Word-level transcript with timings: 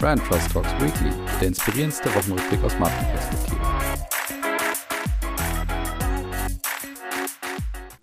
Brand 0.00 0.24
Trust 0.24 0.52
Talks 0.52 0.72
Weekly, 0.80 1.10
der 1.40 1.48
inspirierendste 1.48 2.08
Wochenrückblick 2.14 2.62
aus 2.62 2.78
Markenperspektive. 2.78 3.58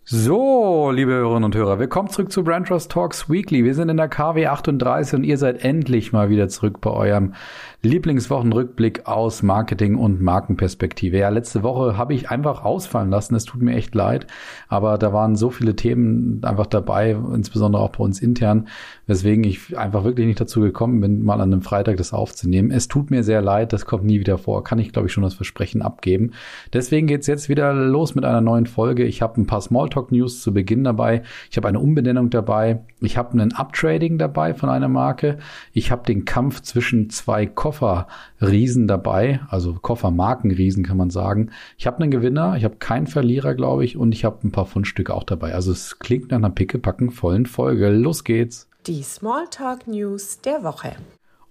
So, 0.04 0.92
liebe 0.92 1.14
Hörerinnen 1.14 1.46
und 1.46 1.56
Hörer, 1.56 1.80
willkommen 1.80 2.10
zurück 2.10 2.34
zu 2.34 2.44
Brand 2.44 2.68
Trust 2.68 2.92
Talks 2.92 3.30
Weekly. 3.30 3.64
Wir 3.64 3.74
sind 3.76 3.88
in 3.88 3.96
der 3.96 4.10
KW 4.10 4.46
38 4.48 5.14
und 5.14 5.24
ihr 5.24 5.38
seid 5.38 5.64
endlich 5.64 6.12
mal 6.12 6.30
wieder 6.30 6.50
zurück 6.50 6.82
bei 6.82 6.90
eurem 6.90 7.34
Lieblingswochenrückblick 7.86 9.06
aus 9.06 9.44
Marketing 9.44 9.96
und 9.96 10.22
Markenperspektive. 10.22 11.20
Ja, 11.20 11.30
letzte 11.30 11.64
Woche 11.64 11.98
habe 11.98 12.14
ich 12.14 12.30
einfach 12.30 12.66
ausfallen 12.66 13.10
lassen. 13.10 13.36
Es 13.36 13.46
tut 13.46 13.62
mir 13.62 13.76
echt 13.76 13.94
leid, 13.94 14.28
aber 14.68 14.98
da 14.98 15.14
waren 15.14 15.36
so 15.36 15.52
viele 15.52 15.76
Themen 15.76 16.42
einfach 16.44 16.66
dabei, 16.66 17.12
insbesondere 17.34 17.84
auch 17.84 17.92
bei 17.92 18.04
uns 18.04 18.22
intern, 18.22 18.68
weswegen 19.06 19.44
ich 19.44 19.78
einfach 19.78 20.04
wirklich 20.04 20.26
nicht 20.26 20.42
dazu 20.42 20.62
gekommen 20.62 21.00
bin, 21.00 21.24
mal 21.24 21.36
an 21.36 21.54
einem 21.54 21.62
Freitag 21.62 21.98
das 21.98 22.12
aufzunehmen. 22.12 22.72
Es 22.72 22.88
tut 22.88 23.12
mir 23.12 23.24
sehr 23.24 23.42
leid, 23.42 23.72
das 23.72 23.86
kommt 23.86 24.04
nie 24.04 24.20
wieder 24.20 24.38
vor. 24.38 24.64
Kann 24.64 24.80
ich, 24.80 24.92
glaube 24.92 25.08
ich, 25.08 25.14
schon 25.14 25.24
das 25.24 25.36
Versprechen 25.36 25.82
abgeben. 25.82 26.32
Deswegen 26.74 27.08
geht's 27.08 27.28
jetzt 27.28 27.50
wieder 27.50 27.74
los 27.74 28.16
mit 28.16 28.26
einer 28.26 28.42
neuen 28.42 28.66
Folge. 28.66 29.04
Ich 29.04 29.22
habe 29.22 29.40
ein 29.40 29.48
paar 29.48 29.62
Smalltalk-News 29.62 30.42
zu 30.42 30.54
Beginn 30.54 30.84
dabei. 30.84 31.22
Ich 31.52 31.58
habe 31.58 31.68
eine 31.68 31.80
Umbenennung 31.80 32.32
dabei. 32.32 32.82
Ich 33.00 33.18
habe 33.18 33.34
einen 33.34 33.54
Uptrading 33.54 34.18
dabei 34.18 34.54
von 34.56 34.70
einer 34.70 34.90
Marke. 34.90 35.38
Ich 35.72 35.92
habe 35.92 36.04
den 36.06 36.26
Kampf 36.26 36.62
zwischen 36.62 37.12
zwei 37.12 37.46
Koffer 37.46 37.75
Kofferriesen 37.76 38.88
dabei, 38.88 39.42
also 39.50 39.74
Koffermarkenriesen 39.74 40.84
kann 40.84 40.98
man 40.98 41.10
sagen. 41.10 41.52
Ich 41.78 41.88
habe 41.88 42.00
einen 42.00 42.12
Gewinner, 42.12 42.56
ich 42.58 42.64
habe 42.64 42.78
keinen 42.78 43.08
Verlierer, 43.08 43.54
glaube 43.56 43.86
ich, 43.86 43.98
und 43.98 44.14
ich 44.14 44.26
habe 44.26 44.48
ein 44.48 44.52
paar 44.52 44.66
Fundstücke 44.66 45.14
auch 45.14 45.24
dabei. 45.24 45.54
Also 45.54 45.72
es 45.72 46.00
klingt 46.00 46.32
nach 46.32 46.38
einer 46.38 46.50
pickepacken 46.50 47.12
vollen 47.12 47.46
Folge. 47.46 47.90
Los 47.90 48.24
geht's. 48.24 48.70
Die 48.88 49.04
Smalltalk 49.04 49.88
News 49.88 50.40
der 50.42 50.64
Woche. 50.64 50.96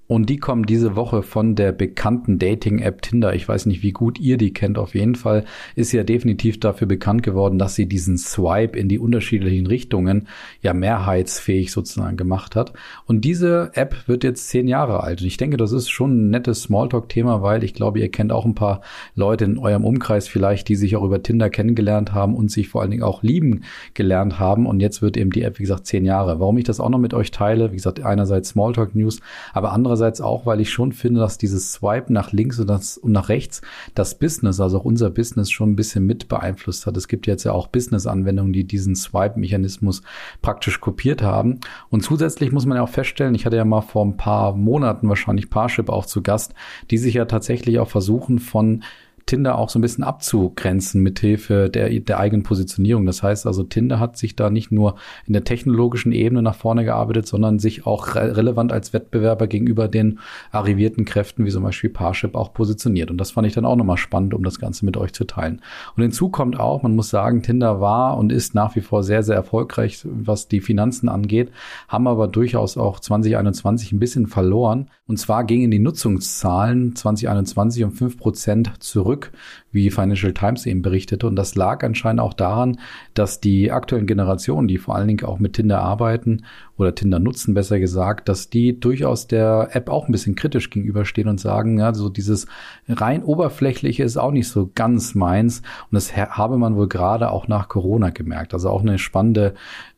Und 0.07 0.29
die 0.29 0.37
kommen 0.37 0.65
diese 0.65 0.97
Woche 0.97 1.23
von 1.23 1.55
der 1.55 1.73
bekannten 1.73 2.39
Dating-App 2.39 3.01
Tinder. 3.01 3.35
Ich 3.35 3.49
weiß 3.49 3.65
nicht, 3.65 3.83
wie 3.83 3.93
gut 3.93 4.21
ihr 4.21 4.37
die 4.37 4.53
kennt. 4.53 4.77
Auf 4.77 4.95
jeden 4.95 5.15
Fall 5.15 5.47
ist 5.77 5.91
sie 5.91 5.97
ja 5.97 6.05
definitiv 6.05 6.61
dafür 6.61 6.87
bekannt 6.87 7.23
geworden, 7.23 7.59
dass 7.59 7.75
sie 7.75 7.87
diesen 7.87 8.19
Swipe 8.19 8.79
in 8.79 8.91
die 8.91 8.99
unterschiedlichen 8.99 9.67
Richtungen 9.67 10.29
ja 10.61 10.75
mehrheitsfähig 10.75 11.73
sozusagen 11.73 12.19
gemacht 12.19 12.55
hat. 12.55 12.75
Und 13.07 13.25
diese 13.25 13.71
App 13.73 14.07
wird 14.07 14.25
jetzt 14.25 14.49
zehn 14.51 14.69
Jahre 14.69 15.03
alt. 15.03 15.23
Und 15.23 15.27
ich 15.27 15.39
denke, 15.39 15.57
das 15.57 15.73
ist 15.73 15.89
schon 15.89 16.27
ein 16.27 16.31
nettes 16.31 16.65
Smalltalk-Thema, 16.65 17.41
weil 17.41 17.65
ich 17.65 17.73
glaube, 17.73 17.99
ihr 17.99 18.11
kennt 18.11 18.31
auch 18.31 18.45
ein 18.45 18.55
paar 18.55 18.83
Leute 19.15 19.47
in 19.47 19.57
eurem 19.57 19.85
Umkreis 19.85 20.29
vielleicht, 20.29 20.69
die 20.69 20.77
sich 20.77 20.97
auch 20.97 21.05
über 21.05 21.23
Tinder 21.23 21.49
kennengelernt 21.49 22.13
haben 22.13 22.35
und 22.35 22.51
sich 22.51 22.69
vor 22.69 22.83
allen 22.83 22.91
Dingen 22.91 23.03
auch 23.03 23.23
lieben 23.23 23.63
gelernt 23.95 24.39
haben. 24.39 24.67
Und 24.67 24.81
jetzt 24.81 25.01
wird 25.01 25.17
eben 25.17 25.31
die 25.31 25.43
App, 25.43 25.59
wie 25.59 25.63
gesagt, 25.63 25.87
zehn 25.87 26.05
Jahre. 26.05 26.41
Warum 26.41 26.59
ich 26.59 26.65
das 26.65 26.79
auch 26.79 26.91
noch 26.91 26.99
mit 26.99 27.15
euch 27.15 27.31
teile, 27.31 27.73
wie 27.73 27.77
gesagt, 27.77 28.05
einerseits 28.05 28.51
Smalltalk-News, 28.51 29.21
aber 29.55 29.73
andererseits 29.73 29.94
andererseits 29.95 30.21
auch, 30.21 30.45
weil 30.45 30.61
ich 30.61 30.71
schon 30.71 30.93
finde, 30.93 31.21
dass 31.21 31.39
dieses 31.39 31.73
Swipe 31.73 32.13
nach 32.13 32.33
links 32.33 32.59
und, 32.59 32.67
das, 32.67 32.99
und 32.99 33.13
nach 33.13 33.29
rechts 33.29 33.63
das 33.95 34.19
Business, 34.19 34.61
also 34.61 34.79
auch 34.79 34.85
unser 34.85 35.11
Business 35.11 35.51
schon 35.51 35.71
ein 35.71 35.77
bisschen 35.77 36.05
mit 36.05 36.29
beeinflusst 36.29 36.87
hat. 36.87 36.97
Es 36.97 37.07
gibt 37.07 37.29
jetzt 37.29 37.45
ja 37.45 37.53
auch 37.53 37.69
Business-Anwendungen, 37.69 38.53
die 38.53 38.65
diesen 38.65 38.97
Swipe-Mechanismus 38.97 40.03
praktisch 40.43 40.81
kopiert 40.81 41.23
haben. 41.23 41.61
Und 41.91 42.03
zusätzlich 42.03 42.51
muss 42.51 42.67
man 42.67 42.77
ja 42.77 42.83
auch 42.83 42.89
feststellen, 42.89 43.37
ich 43.37 43.47
hatte 43.47 43.57
ja 43.57 43.65
mal 43.65 43.83
vor 43.83 44.05
ein 44.05 44.17
paar 44.17 44.57
Monaten 44.57 45.09
wahrscheinlich 45.09 45.49
Parship 45.49 45.89
auch 45.89 46.07
zu 46.07 46.23
Gast, 46.23 46.55
die 46.91 46.99
sich 46.99 47.15
ja 47.15 47.27
tatsächlich 47.27 47.79
auch 47.79 47.89
versuchen 47.89 48.41
von 48.41 48.83
Tinder 49.27 49.57
auch 49.59 49.71
so 49.71 49.79
ein 49.79 49.83
bisschen 49.83 50.05
abzugrenzen 50.05 51.03
mit 51.03 51.19
Hilfe 51.19 51.71
der, 51.71 51.89
der 51.89 52.19
eigenen 52.19 52.43
Positionierung. 52.43 53.07
Das 53.07 53.23
heißt 53.23 53.47
also, 53.47 53.63
Tinder 53.63 53.99
hat 53.99 54.19
sich 54.19 54.37
da 54.37 54.51
nicht 54.51 54.71
nur 54.71 54.97
in 55.27 55.33
der 55.33 55.45
technologischen 55.45 56.13
Ebene 56.13 56.43
nach 56.43 56.55
vorne 56.55 56.85
gearbeitet, 56.85 57.27
sondern 57.27 57.59
sich 57.59 57.87
auch 57.87 58.15
re 58.15 58.37
relevant 58.37 58.73
als 58.73 58.93
Wettbewerber 58.93 59.47
gegenüber 59.47 59.89
den 59.89 60.19
arrivierten 60.51 61.07
Kräften, 61.07 61.47
wie 61.47 61.51
zum 61.51 61.63
Beispiel 61.63 61.91
Parship, 61.91 62.35
auch 62.35 62.53
positioniert. 62.53 63.11
Und 63.11 63.19
das 63.19 63.31
fand 63.31 63.47
ich 63.47 63.55
dann 63.55 63.65
auch 63.65 63.77
nochmal 63.77 63.97
spannend, 63.97 64.35
um 64.35 64.45
das 64.45 64.59
Ganze 64.59 64.85
mit 64.85 64.97
euch 64.97 65.15
zu 65.15 65.25
teilen. 65.25 65.63
Und 65.97 66.03
hinzu 66.03 66.29
kommt 66.29 66.61
auch, 66.61 66.83
man 66.83 66.95
muss 66.95 67.09
sagen, 67.09 67.43
Tinder 67.43 67.81
war 67.81 68.19
und 68.19 68.31
ist 68.31 68.55
nach 68.55 68.77
wie 68.77 68.83
vor 68.83 69.03
sehr, 69.03 69.23
sehr 69.23 69.37
erfolgreich, 69.37 70.01
was 70.05 70.49
die 70.49 70.61
Finanzen 70.61 71.09
angeht, 71.09 71.51
haben 71.89 72.07
aber 72.07 72.29
durchaus 72.29 72.77
auch 72.77 73.01
2021 73.01 73.93
ein 73.93 73.99
bisschen 73.99 74.27
verloren. 74.27 74.91
Und 75.07 75.19
zwar 75.19 75.45
gingen 75.45 75.71
die 75.71 75.79
Nutzungszahlen 75.79 76.95
2021 76.95 77.85
um 77.85 77.93
fünf 77.93 78.19
Prozent 78.19 78.73
zurück 78.81 79.14
zurück, 79.15 79.33
wie 79.73 79.91
Financial 79.91 80.33
Times 80.33 80.67
eben 80.67 80.83
berichtete. 80.83 81.27
Und 81.27 81.37
das 81.37 81.55
lag 81.55 81.83
anscheinend 81.83 82.21
auch 82.21 82.35
daran, 82.35 82.79
dass 83.15 83.41
die 83.41 83.73
aktuellen 83.73 84.07
Generationen, 84.07 84.69
die 84.69 84.79
vor 84.79 84.95
allen 84.95 85.09
Dingen 85.09 85.25
auch 85.25 85.39
mit 85.39 85.55
Tinder 85.55 85.81
arbeiten 85.81 86.45
oder 86.77 86.95
Tinder 86.95 87.19
nutzen, 87.19 87.55
besser 87.55 87.79
gesagt, 87.81 88.29
dass 88.29 88.51
die 88.51 88.79
durchaus 88.79 89.27
der 89.27 89.69
App 89.73 89.89
auch 89.89 90.09
ein 90.09 90.13
bisschen 90.13 90.35
kritisch 90.35 90.71
gegenüberstehen 90.71 91.29
und 91.29 91.41
sagen, 91.41 91.79
ja, 91.79 91.95
so 91.95 92.09
dieses 92.09 92.47
rein 92.89 93.23
oberflächliche 93.23 94.03
ist 94.05 94.17
auch 94.17 94.33
nicht 94.33 94.49
so 94.49 94.71
ganz 94.75 95.15
meins. 95.15 95.59
Und 95.59 95.95
das 95.95 96.17
habe 96.17 96.57
man 96.59 96.77
wohl 96.77 96.89
gerade 96.89 97.31
auch 97.31 97.49
nach 97.49 97.69
Corona 97.69 98.11
gemerkt. 98.11 98.55
Also 98.55 98.69
auch 98.71 98.83
eine 98.83 98.99
spannende 98.99 99.55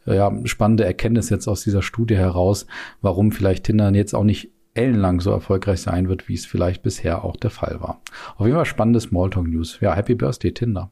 ja, 0.06 0.33
spannende 0.44 0.84
Erkenntnis 0.84 1.31
jetzt 1.31 1.48
aus 1.48 1.65
dieser 1.65 1.83
Studie 1.83 2.16
heraus, 2.16 2.69
warum 3.03 3.33
vielleicht 3.33 3.65
Tinder 3.65 3.93
jetzt 3.93 4.15
auch 4.15 4.22
nicht 4.22 4.53
ellenlang 4.76 5.20
so 5.20 5.31
erfolgreich 5.31 5.81
sein 5.81 6.09
wird, 6.09 6.28
wie 6.28 6.34
es 6.34 6.47
vielleicht 6.47 6.82
bisher 6.82 7.25
auch 7.25 7.37
der 7.37 7.50
Fall 7.50 7.81
war. 7.81 8.00
Auf 8.37 8.47
jeden 8.47 8.56
Fall 8.56 8.66
spannende 8.66 9.00
Smalltalk 9.00 9.47
News. 9.47 9.78
Ja, 9.81 9.94
Happy 9.94 10.14
Birthday 10.14 10.53
Tinder. 10.53 10.91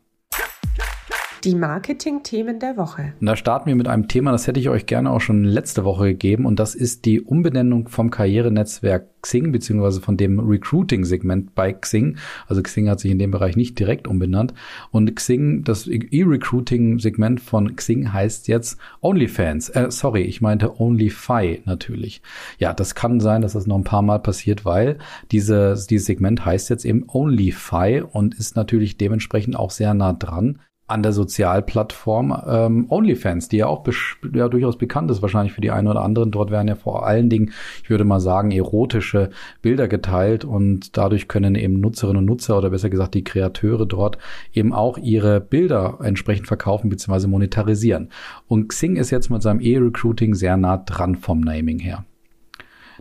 Die 1.45 1.55
Marketing-Themen 1.55 2.59
der 2.59 2.79
Woche. 2.79 3.13
Und 3.21 3.27
da 3.27 3.37
starten 3.37 3.67
wir 3.67 3.77
mit 3.77 3.87
einem 3.87 4.09
Thema, 4.09 4.33
das 4.33 4.47
hätte 4.47 4.61
ich 4.61 4.71
euch 4.71 4.87
gerne 4.87 5.11
auch 5.11 5.21
schon 5.21 5.45
letzte 5.45 5.85
Woche 5.85 6.07
gegeben. 6.07 6.47
Und 6.47 6.59
das 6.59 6.75
ist 6.75 7.05
die 7.05 7.21
Umbenennung 7.21 7.89
vom 7.89 8.11
Karrierenetzwerk 8.11 9.09
Xing, 9.21 9.53
beziehungsweise 9.53 10.01
von 10.01 10.17
dem 10.17 10.41
Recruiting-Segment 10.41 11.55
bei 11.55 11.75
Xing. 11.75 12.17
Also 12.47 12.63
Xing 12.63 12.89
hat 12.89 13.01
sich 13.01 13.11
in 13.11 13.19
dem 13.19 13.31
Bereich 13.31 13.57
nicht 13.57 13.79
direkt 13.79 14.09
umbenannt. 14.09 14.55
Und 14.91 15.15
Xing, 15.15 15.65
das 15.65 15.87
E-Recruiting-Segment 15.87 17.41
von 17.41 17.77
Xing 17.77 18.13
heißt 18.13 18.49
jetzt 18.49 18.79
OnlyFans. 19.03 19.69
Äh, 19.69 19.91
sorry, 19.91 20.23
ich 20.23 20.41
meinte 20.41 20.81
OnlyFi 20.81 21.61
natürlich. 21.67 22.23
Ja, 22.59 22.73
das 22.73 22.95
kann 22.95 23.21
sein, 23.21 23.43
dass 23.43 23.53
das 23.53 23.67
noch 23.67 23.77
ein 23.77 23.85
paar 23.85 24.03
Mal 24.03 24.21
passiert, 24.21 24.65
weil 24.65 24.97
diese, 25.31 25.77
dieses 25.91 26.07
Segment 26.07 26.47
heißt 26.47 26.71
jetzt 26.71 26.87
eben 26.87 27.05
OnlyFi 27.07 28.03
und 28.11 28.35
ist 28.35 28.57
natürlich 28.57 28.97
dementsprechend 28.97 29.57
auch 29.57 29.71
sehr 29.71 29.93
nah 29.93 30.15
dran 30.15 30.61
an 30.87 31.03
der 31.03 31.13
Sozialplattform 31.13 32.43
ähm, 32.47 32.87
OnlyFans, 32.91 33.49
die 33.49 33.59
ja 33.59 33.67
auch 33.67 33.87
ja, 34.35 34.49
durchaus 34.49 34.77
bekannt 34.77 35.11
ist, 35.11 35.23
wahrscheinlich 35.23 35.55
für 35.55 35.63
die 35.63 35.71
einen 35.71 35.89
oder 35.89 36.03
anderen. 36.03 36.31
Dort 36.31 36.51
werden 36.51 36.69
ja 36.69 36.75
vor 36.75 37.07
allen 37.07 37.31
Dingen, 37.31 37.53
ich 37.83 37.89
würde 37.89 38.05
mal 38.05 38.21
sagen, 38.21 38.51
erotische 38.51 39.31
Bilder 39.63 39.89
geteilt 39.89 40.45
und 40.45 40.97
dadurch 40.97 41.27
können 41.27 41.55
eben 41.55 41.81
Nutzerinnen 41.81 42.19
und 42.19 42.27
Nutzer 42.27 42.59
oder 42.59 42.71
besser 42.71 42.91
gesagt 42.91 43.15
die 43.15 43.25
Kreateure 43.25 43.87
dort 43.87 44.19
eben 44.53 44.75
auch 44.75 44.99
ihre 44.99 45.41
Bilder 45.41 45.99
entsprechend 46.03 46.49
verkaufen 46.49 46.91
bzw. 46.91 47.29
monetarisieren. 47.29 48.11
Und 48.47 48.69
Xing 48.69 48.97
ist 48.97 49.11
jetzt 49.11 49.31
mit 49.31 49.43
seinem 49.43 49.61
E-Recruiting 49.61 50.35
sehr 50.35 50.59
nah 50.59 50.77
dran 50.77 51.15
vom 51.17 51.41
Naming 51.41 51.79
her. 51.79 52.05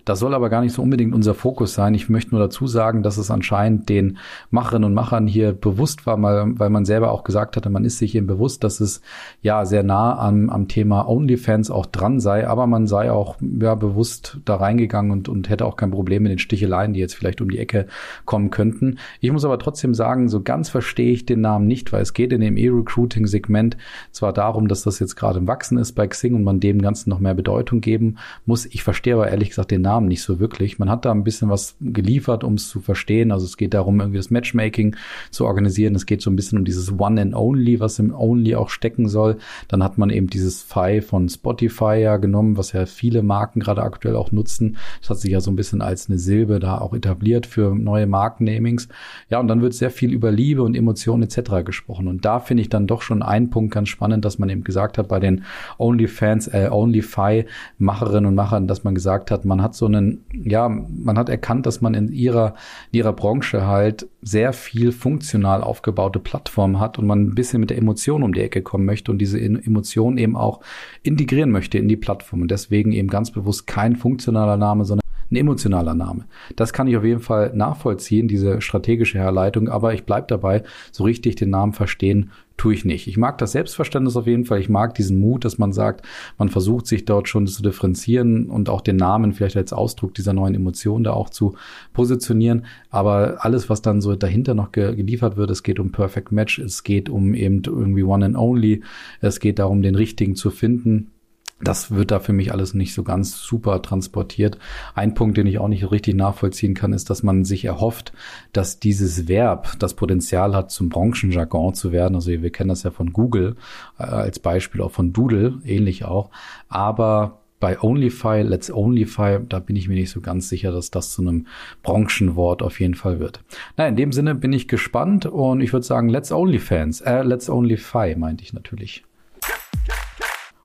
Das 0.06 0.20
soll 0.20 0.34
aber 0.34 0.50
gar 0.50 0.62
nicht 0.62 0.74
so 0.74 0.82
unbedingt 0.82 1.14
unser 1.14 1.34
Fokus 1.34 1.74
sein. 1.74 1.94
Ich 1.94 2.10
möchte 2.10 2.32
nur 2.32 2.42
dazu 2.42 2.68
sagen, 2.68 3.04
dass 3.04 3.18
es 3.18 3.32
anscheinend 3.32 3.88
den 3.88 4.18
Macherinnen 4.52 4.86
und 4.86 4.94
Machern 4.94 5.28
hier 5.28 5.54
bewusst 5.54 6.06
war, 6.06 6.22
weil, 6.22 6.70
man 6.70 6.86
selber 6.86 7.12
auch 7.12 7.24
gesagt 7.24 7.56
hatte, 7.56 7.70
man 7.70 7.86
ist 7.86 8.00
sich 8.00 8.16
eben 8.16 8.28
bewusst, 8.28 8.64
dass 8.64 8.80
es 8.80 9.02
ja 9.42 9.66
sehr 9.66 9.84
nah 9.84 10.18
am, 10.18 10.50
am 10.50 10.68
Thema 10.68 11.08
OnlyFans 11.08 11.72
auch 11.72 11.86
dran 11.86 12.20
sei, 12.20 12.48
aber 12.48 12.68
man 12.68 12.88
sei 12.88 13.12
auch 13.12 13.38
ja, 13.40 13.76
bewusst 13.76 14.40
da 14.46 14.56
reingegangen 14.56 15.12
und, 15.12 15.30
und 15.30 15.50
hätte 15.50 15.66
auch 15.66 15.78
kein 15.78 15.92
Problem 15.92 16.24
mit 16.24 16.32
den 16.32 16.40
Sticheleien, 16.40 16.94
die 16.94 17.00
jetzt 17.00 17.16
vielleicht 17.16 17.40
um 17.40 17.50
die 17.50 17.60
Ecke 17.60 17.88
kommen 18.26 18.50
könnten. 18.50 18.98
Ich 19.22 19.32
muss 19.32 19.46
aber 19.46 19.60
trotzdem 19.60 19.94
sagen, 19.94 20.28
so 20.28 20.42
ganz 20.42 20.70
verstehe 20.70 21.12
ich 21.12 21.26
den 21.26 21.42
Namen 21.42 21.68
nicht, 21.68 21.94
weil 21.94 22.02
es 22.02 22.14
geht 22.14 22.34
in 22.34 22.42
dem 22.42 22.58
E-Recruiting-Segment 22.58 23.78
zwar 24.12 24.34
darum, 24.34 24.68
dass 24.68 24.84
das 24.84 25.00
jetzt 25.00 25.16
gerade 25.16 25.40
im 25.40 25.48
Wachsen 25.48 25.78
ist 25.78 25.94
bei 25.94 26.08
Xing 26.08 26.34
und 26.34 26.44
man 26.44 26.60
dem 26.60 26.82
Ganzen 26.82 27.10
noch 27.10 27.20
mehr 27.20 27.36
Bedeutung 27.36 27.80
geben 27.80 28.18
muss. 28.46 28.66
Ich 28.66 28.84
verstehe 28.84 29.14
aber 29.14 29.30
ehrlich 29.30 29.50
gesagt 29.50 29.72
den 29.72 29.82
Namen 29.82 29.93
Namen 29.94 30.08
nicht 30.08 30.24
so 30.24 30.40
wirklich. 30.40 30.80
Man 30.80 30.90
hat 30.90 31.06
da 31.06 31.12
ein 31.12 31.24
bisschen 31.24 31.50
was 31.50 31.76
geliefert, 31.80 32.44
um 32.44 32.56
es 32.56 32.68
zu 32.68 32.80
verstehen. 32.80 33.32
Also 33.32 33.46
es 33.46 33.58
geht 33.58 33.74
darum, 33.76 34.00
irgendwie 34.00 34.18
das 34.18 34.32
Matchmaking 34.32 34.96
zu 35.30 35.46
organisieren. 35.46 35.94
Es 35.94 36.08
geht 36.08 36.22
so 36.22 36.32
ein 36.32 36.36
bisschen 36.36 36.58
um 36.58 36.66
dieses 36.66 36.92
One 37.00 37.22
and 37.22 37.36
Only, 37.36 37.80
was 37.80 38.00
im 38.00 38.14
Only 38.14 38.56
auch 38.56 38.70
stecken 38.70 39.08
soll. 39.08 39.38
Dann 39.68 39.84
hat 39.84 39.98
man 39.98 40.10
eben 40.10 40.28
dieses 40.28 40.64
Fi 40.64 41.02
von 41.02 41.30
Spotify 41.30 42.00
ja 42.02 42.18
genommen, 42.18 42.58
was 42.58 42.72
ja 42.72 42.88
viele 42.88 43.22
Marken 43.22 43.60
gerade 43.60 43.84
aktuell 43.84 44.16
auch 44.16 44.32
nutzen. 44.32 44.78
Das 45.02 45.12
hat 45.12 45.20
sich 45.20 45.32
ja 45.32 45.42
so 45.42 45.52
ein 45.52 45.56
bisschen 45.56 45.82
als 45.82 46.10
eine 46.10 46.18
Silbe 46.18 46.60
da 46.60 46.80
auch 46.80 46.94
etabliert 46.94 47.46
für 47.46 47.76
neue 47.76 48.08
Markennamings. 48.08 48.88
Ja, 49.30 49.40
und 49.40 49.48
dann 49.48 49.62
wird 49.62 49.76
sehr 49.76 49.92
viel 49.92 50.12
über 50.12 50.32
Liebe 50.32 50.64
und 50.64 50.76
Emotionen 50.76 51.24
etc. 51.24 51.64
gesprochen. 51.64 52.08
Und 52.08 52.26
da 52.26 52.40
finde 52.40 52.62
ich 52.62 52.70
dann 52.70 52.88
doch 52.88 53.04
schon 53.04 53.22
einen 53.22 53.52
Punkt 53.52 53.74
ganz 53.74 53.90
spannend, 53.90 54.26
dass 54.26 54.40
man 54.40 54.50
eben 54.50 54.64
gesagt 54.64 54.98
hat, 54.98 55.08
bei 55.08 55.20
den 55.20 55.44
OnlyFans, 55.78 56.48
äh, 56.48 56.70
OnlyFi-Macherinnen 56.72 58.26
und 58.26 58.36
Machern, 58.36 58.68
dass 58.68 58.84
man 58.84 58.96
gesagt 58.96 59.30
hat, 59.30 59.46
man 59.46 59.62
hat 59.62 59.76
so 59.76 59.83
so 59.84 59.88
einen, 59.88 60.24
ja, 60.32 60.70
man 60.70 61.18
hat 61.18 61.28
erkannt, 61.28 61.66
dass 61.66 61.82
man 61.82 61.94
in 61.94 62.08
ihrer, 62.10 62.56
in 62.94 63.00
ihrer 63.00 63.12
Branche 63.12 63.68
halt 63.68 64.08
sehr 64.22 64.54
viel 64.54 64.94
funktional 64.94 65.62
aufgebaute 65.62 66.20
Plattformen 66.20 66.80
hat 66.80 66.98
und 66.98 67.06
man 67.06 67.20
ein 67.20 67.36
bisschen 67.36 67.60
mit 67.60 67.70
der 67.70 67.78
Emotion 67.78 68.24
um 68.24 68.34
die 68.34 68.40
Ecke 68.40 68.62
kommen 68.62 68.86
möchte 68.86 69.12
und 69.12 69.18
diese 69.18 69.42
Emotion 69.42 70.18
eben 70.18 70.38
auch 70.38 70.62
integrieren 71.02 71.52
möchte 71.52 71.78
in 71.78 71.90
die 71.90 71.98
Plattform 71.98 72.44
und 72.44 72.52
deswegen 72.52 72.94
eben 72.94 73.10
ganz 73.10 73.32
bewusst 73.32 73.68
kein 73.68 73.98
funktionaler 73.98 74.56
Name, 74.56 74.86
sondern 74.86 75.04
ein 75.30 75.36
emotionaler 75.36 75.96
Name. 75.96 76.26
Das 76.56 76.72
kann 76.72 76.88
ich 76.88 76.96
auf 76.96 77.04
jeden 77.04 77.20
Fall 77.20 77.52
nachvollziehen, 77.54 78.30
diese 78.30 78.62
strategische 78.62 79.18
Herleitung, 79.18 79.68
aber 79.68 79.94
ich 79.94 80.06
bleib 80.06 80.30
dabei, 80.30 80.64
so 80.94 81.04
richtig 81.04 81.36
den 81.36 81.50
Namen 81.50 81.74
verstehen 81.74 82.32
tue 82.58 82.74
ich 82.74 82.86
nicht. 82.86 83.08
Ich 83.08 83.18
mag 83.18 83.38
das 83.38 83.52
Selbstverständnis 83.52 84.16
auf 84.16 84.28
jeden 84.28 84.46
Fall. 84.46 84.60
Ich 84.60 84.70
mag 84.70 84.94
diesen 84.96 85.20
Mut, 85.20 85.44
dass 85.44 85.58
man 85.58 85.74
sagt, 85.74 86.06
man 86.38 86.50
versucht 86.50 86.88
sich 86.88 87.06
dort 87.06 87.28
schon 87.28 87.48
zu 87.48 87.64
differenzieren 87.64 88.50
und 88.50 88.70
auch 88.70 88.82
den 88.82 88.96
Namen 88.96 89.34
vielleicht 89.34 89.58
als 89.58 89.74
Ausdruck 89.74 90.14
dieser 90.14 90.34
neuen 90.34 90.56
Emotionen 90.56 91.04
da 91.04 91.14
auch 91.14 91.30
zu 91.30 91.56
positionieren. 91.94 92.66
Aber 92.90 93.44
alles, 93.44 93.70
was 93.70 93.82
dann 93.82 94.02
so 94.02 94.16
dahinter 94.16 94.54
noch 94.54 94.72
ge 94.72 94.96
geliefert 94.96 95.38
wird, 95.38 95.50
es 95.50 95.64
geht 95.64 95.80
um 95.80 95.92
Perfect 95.92 96.32
Match, 96.32 96.60
es 96.60 96.84
geht 96.84 97.10
um 97.10 97.34
eben 97.34 97.62
irgendwie 97.66 98.04
One 98.04 98.26
and 98.26 98.38
Only, 98.38 98.84
es 99.22 99.40
geht 99.40 99.60
darum, 99.60 99.82
den 99.82 99.96
richtigen 99.96 100.36
zu 100.36 100.52
finden 100.52 101.13
das 101.62 101.92
wird 101.92 102.12
da 102.12 102.20
für 102.20 102.34
mich 102.34 102.52
alles 102.52 102.74
nicht 102.74 102.94
so 102.94 103.04
ganz 103.04 103.40
super 103.42 103.82
transportiert. 103.82 104.58
Ein 104.96 105.14
Punkt, 105.14 105.38
den 105.38 105.48
ich 105.48 105.60
auch 105.60 105.68
nicht 105.68 105.90
richtig 105.92 106.16
nachvollziehen 106.16 106.74
kann, 106.74 106.94
ist, 106.94 107.10
dass 107.10 107.24
man 107.24 107.46
sich 107.46 107.66
erhofft, 107.66 108.14
dass 108.52 108.80
dieses 108.80 109.28
Verb 109.28 109.74
das 109.80 109.94
Potenzial 109.94 110.56
hat, 110.56 110.72
zum 110.72 110.90
Branchenjargon 110.90 111.74
zu 111.74 111.92
werden. 111.92 112.16
Also 112.16 112.32
wir 112.32 112.50
kennen 112.52 112.70
das 112.70 112.84
ja 112.84 112.92
von 112.92 113.14
Google 113.14 113.56
äh, 113.98 114.04
als 114.04 114.40
Beispiel, 114.40 114.82
auch 114.82 114.92
von 114.92 115.14
Doodle, 115.14 115.60
ähnlich 115.66 116.06
auch. 116.06 116.32
Aber 116.68 117.40
bei 117.64 117.82
OnlyFi, 117.82 118.42
Let's 118.42 118.70
OnlyFi, 118.70 119.40
da 119.48 119.60
bin 119.60 119.78
ich 119.78 119.88
mir 119.88 119.96
nicht 119.96 120.12
so 120.12 120.20
ganz 120.20 120.50
sicher, 120.50 120.74
dass 120.74 120.92
das 120.92 121.14
zu 121.14 121.22
einem 121.22 121.48
Branchenwort 121.82 122.62
auf 122.62 122.82
jeden 122.82 122.96
Fall 122.96 123.22
wird. 123.22 123.42
Na, 123.78 123.88
in 123.88 123.96
dem 123.96 124.12
Sinne 124.12 124.36
bin 124.36 124.52
ich 124.52 124.68
gespannt 124.68 125.26
und 125.26 125.62
ich 125.62 125.72
würde 125.72 125.86
sagen, 125.86 126.10
Let's 126.10 126.34
OnlyFans, 126.34 127.00
äh, 127.00 127.22
Let's 127.22 127.50
OnlyFi 127.50 128.16
meinte 128.18 128.44
ich 128.44 128.52
natürlich. 128.52 129.06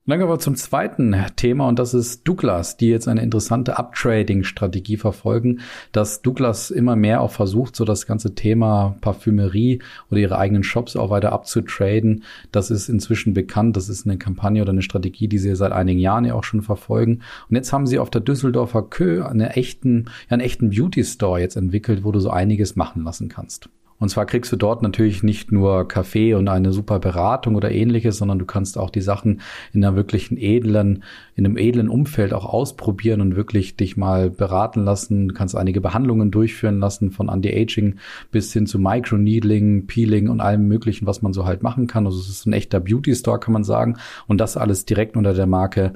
Und 0.09 0.13
dann 0.13 0.21
kommen 0.21 0.33
wir 0.33 0.39
zum 0.39 0.57
zweiten 0.57 1.15
Thema 1.37 1.69
und 1.69 1.79
das 1.79 1.93
ist 1.93 2.27
Douglas, 2.27 2.79
die 2.79 2.89
jetzt 2.89 3.09
eine 3.09 3.21
interessante 3.21 3.79
Uptrading-Strategie 3.79 4.97
verfolgen, 4.97 5.61
dass 5.93 6.23
Douglas 6.23 6.71
immer 6.71 6.97
mehr 6.97 7.21
auch 7.21 7.31
versucht, 7.31 7.77
so 7.77 7.85
das 7.85 8.07
ganze 8.07 8.35
Thema 8.35 8.97
Parfümerie 9.03 9.83
oder 10.11 10.19
ihre 10.19 10.39
eigenen 10.39 10.63
Shops 10.63 10.97
auch 10.97 11.11
weiter 11.11 11.33
abzutraden. 11.33 12.25
Das 12.53 12.71
ist 12.71 12.89
inzwischen 12.89 13.35
bekannt. 13.35 13.77
Das 13.77 13.91
ist 13.91 14.07
eine 14.07 14.17
Kampagne 14.17 14.63
oder 14.63 14.73
eine 14.73 14.81
Strategie, 14.81 15.29
die 15.29 15.37
sie 15.37 15.55
seit 15.55 15.73
einigen 15.73 16.01
Jahren 16.01 16.25
ja 16.25 16.33
auch 16.33 16.45
schon 16.45 16.63
verfolgen. 16.63 17.21
Und 17.51 17.57
jetzt 17.57 17.75
haben 17.75 17.87
sie 17.87 17.99
auf 17.99 18.09
der 18.09 18.23
Düsseldorfer 18.23 18.85
Kö 18.85 19.23
einen 19.23 19.51
echten, 19.51 20.07
einen 20.31 20.41
echten 20.41 20.71
Beauty 20.71 21.05
Store 21.05 21.39
jetzt 21.39 21.57
entwickelt, 21.57 22.03
wo 22.03 22.13
du 22.13 22.21
so 22.21 22.31
einiges 22.31 22.77
machen 22.77 23.05
lassen 23.05 23.29
kannst. 23.29 23.69
Und 23.99 24.11
zwar 24.11 24.27
kriegst 24.27 24.53
du 24.53 24.57
dort 24.57 24.83
natürlich 24.83 25.23
nicht 25.23 25.51
nur 25.51 25.89
Kaffee 25.89 26.35
und 26.35 26.49
eine 26.49 26.73
super 26.73 27.01
Beratung 27.01 27.57
oder 27.57 27.71
ähnliches, 27.73 28.19
sondern 28.19 28.39
du 28.39 28.47
kannst 28.47 28.79
auch 28.79 28.91
die 28.91 29.01
Sachen 29.01 29.41
in 29.73 29.85
einer 29.85 29.97
wirklichen 29.97 30.39
edlen, 30.39 31.03
in 31.35 31.45
einem 31.45 31.57
edlen 31.57 31.89
Umfeld 31.89 32.33
auch 32.33 32.45
ausprobieren 32.45 33.21
und 33.21 33.35
wirklich 33.37 33.77
dich 33.77 33.97
mal 33.97 34.31
beraten 34.31 34.85
lassen. 34.85 35.29
Du 35.29 35.35
kannst 35.35 35.57
einige 35.57 35.81
Behandlungen 35.81 36.31
durchführen 36.31 36.79
lassen, 36.79 37.11
von 37.11 37.29
Anti-Aging 37.29 37.97
bis 38.31 38.53
hin 38.53 38.67
zu 38.67 38.79
Microneedling, 38.79 39.87
Peeling 39.87 40.29
und 40.29 40.41
allem 40.41 40.69
möglichen, 40.69 41.07
was 41.07 41.23
man 41.23 41.33
so 41.33 41.45
halt 41.45 41.63
machen 41.63 41.87
kann. 41.89 42.07
Also 42.07 42.21
es 42.21 42.29
ist 42.29 42.47
ein 42.47 42.53
echter 42.53 42.81
Beauty 42.81 43.15
Store, 43.15 43.41
kann 43.41 43.53
man 43.53 43.65
sagen. 43.65 43.97
Und 44.29 44.41
das 44.41 44.57
alles 44.57 44.85
direkt 44.85 45.17
unter 45.17 45.35
der 45.35 45.47
Marke 45.47 45.95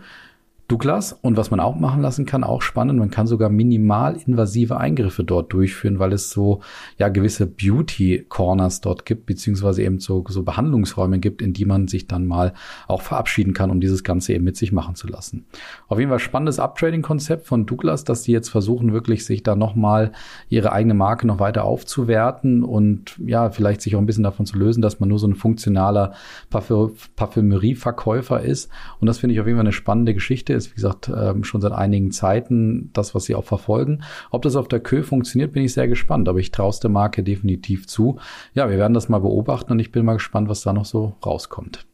Douglas. 0.73 1.13
Und 1.13 1.37
was 1.37 1.51
man 1.51 1.61
auch 1.61 1.77
machen 1.77 2.01
lassen 2.01 2.25
kann, 2.25 2.45
auch 2.45 2.63
spannend, 2.63 2.99
man 2.99 3.11
kann 3.11 3.27
sogar 3.27 3.51
minimal 3.51 4.17
invasive 4.27 4.79
Eingriffe 4.79 5.23
dort 5.23 5.53
durchführen, 5.53 5.99
weil 5.99 6.15
es 6.15 6.31
so 6.31 6.61
ja 6.97 7.11
gewisse 7.11 7.47
Beauty 7.47 8.25
Corners 8.27 8.81
dort 8.81 9.05
gibt, 9.05 9.27
beziehungsweise 9.27 9.83
eben 9.83 10.01
so, 10.01 10.25
so 10.27 10.43
Behandlungsräume 10.43 11.19
gibt, 11.19 11.43
in 11.43 11.53
die 11.53 11.67
man 11.67 11.89
sich 11.89 12.07
dann 12.07 12.27
mal 12.27 12.55
auch 12.89 13.03
verabschieden 13.03 13.53
kann, 13.53 13.71
um 13.71 13.81
dieses 13.81 14.03
Ganze 14.03 14.33
eben 14.33 14.45
mit 14.45 14.57
sich 14.57 14.73
machen 14.73 14.95
zu 14.95 15.07
lassen. 15.09 15.45
Auf 15.89 15.99
jeden 15.99 16.09
Fall 16.09 16.19
spannendes 16.19 16.59
Uptrading-Konzept 16.59 17.47
von 17.47 17.67
Douglas, 17.67 18.05
dass 18.05 18.23
die 18.23 18.33
jetzt 18.33 18.49
versuchen, 18.49 18.95
wirklich 18.95 19.27
sich 19.27 19.43
da 19.43 19.55
nochmal 19.55 20.13
ihre 20.49 20.73
eigene 20.73 20.95
Marke 20.95 21.27
noch 21.27 21.39
weiter 21.39 21.65
aufzuwerten 21.65 22.65
und 22.65 23.19
ja, 23.19 23.51
vielleicht 23.51 23.83
sich 23.83 23.95
auch 23.95 24.01
ein 24.01 24.07
bisschen 24.07 24.25
davon 24.25 24.47
zu 24.47 24.57
lösen, 24.57 24.81
dass 24.81 25.01
man 25.01 25.11
nur 25.11 25.19
so 25.19 25.27
ein 25.27 25.35
funktionaler 25.35 26.15
Parfümerieverkäufer 26.49 28.41
ist. 28.41 28.71
Und 29.01 29.07
das 29.07 29.19
finde 29.19 29.35
ich 29.35 29.41
auf 29.41 29.47
jeden 29.47 29.59
Fall 29.59 29.67
eine 29.67 29.73
spannende 29.73 30.15
Geschichte 30.15 30.62
ist, 30.67 30.73
wie 30.73 30.77
gesagt, 30.77 31.11
ähm, 31.15 31.45
schon 31.45 31.61
seit 31.61 31.73
einigen 31.73 32.11
Zeiten 32.11 32.91
das, 32.93 33.15
was 33.15 33.25
sie 33.25 33.35
auch 33.35 33.45
verfolgen. 33.45 34.03
Ob 34.31 34.43
das 34.43 34.57
auf 34.57 34.69
der 34.69 34.81
Kö 34.81 35.03
funktioniert, 35.03 35.53
bin 35.53 35.65
ich 35.65 35.73
sehr 35.75 35.89
gespannt, 35.89 36.29
aber 36.29 36.39
ich 36.39 36.51
traue 36.51 36.73
der 36.83 36.91
Marke 36.91 37.23
definitiv 37.23 37.87
zu. 37.87 38.19
Ja, 38.55 38.71
wir 38.71 38.79
werden 38.79 38.95
das 38.95 39.09
mal 39.09 39.19
beobachten 39.19 39.73
und 39.73 39.79
ich 39.79 39.93
bin 39.93 40.05
mal 40.05 40.15
gespannt, 40.15 40.49
was 40.49 40.63
da 40.63 40.73
noch 40.73 40.87
so 40.87 41.15
rauskommt. 41.25 41.87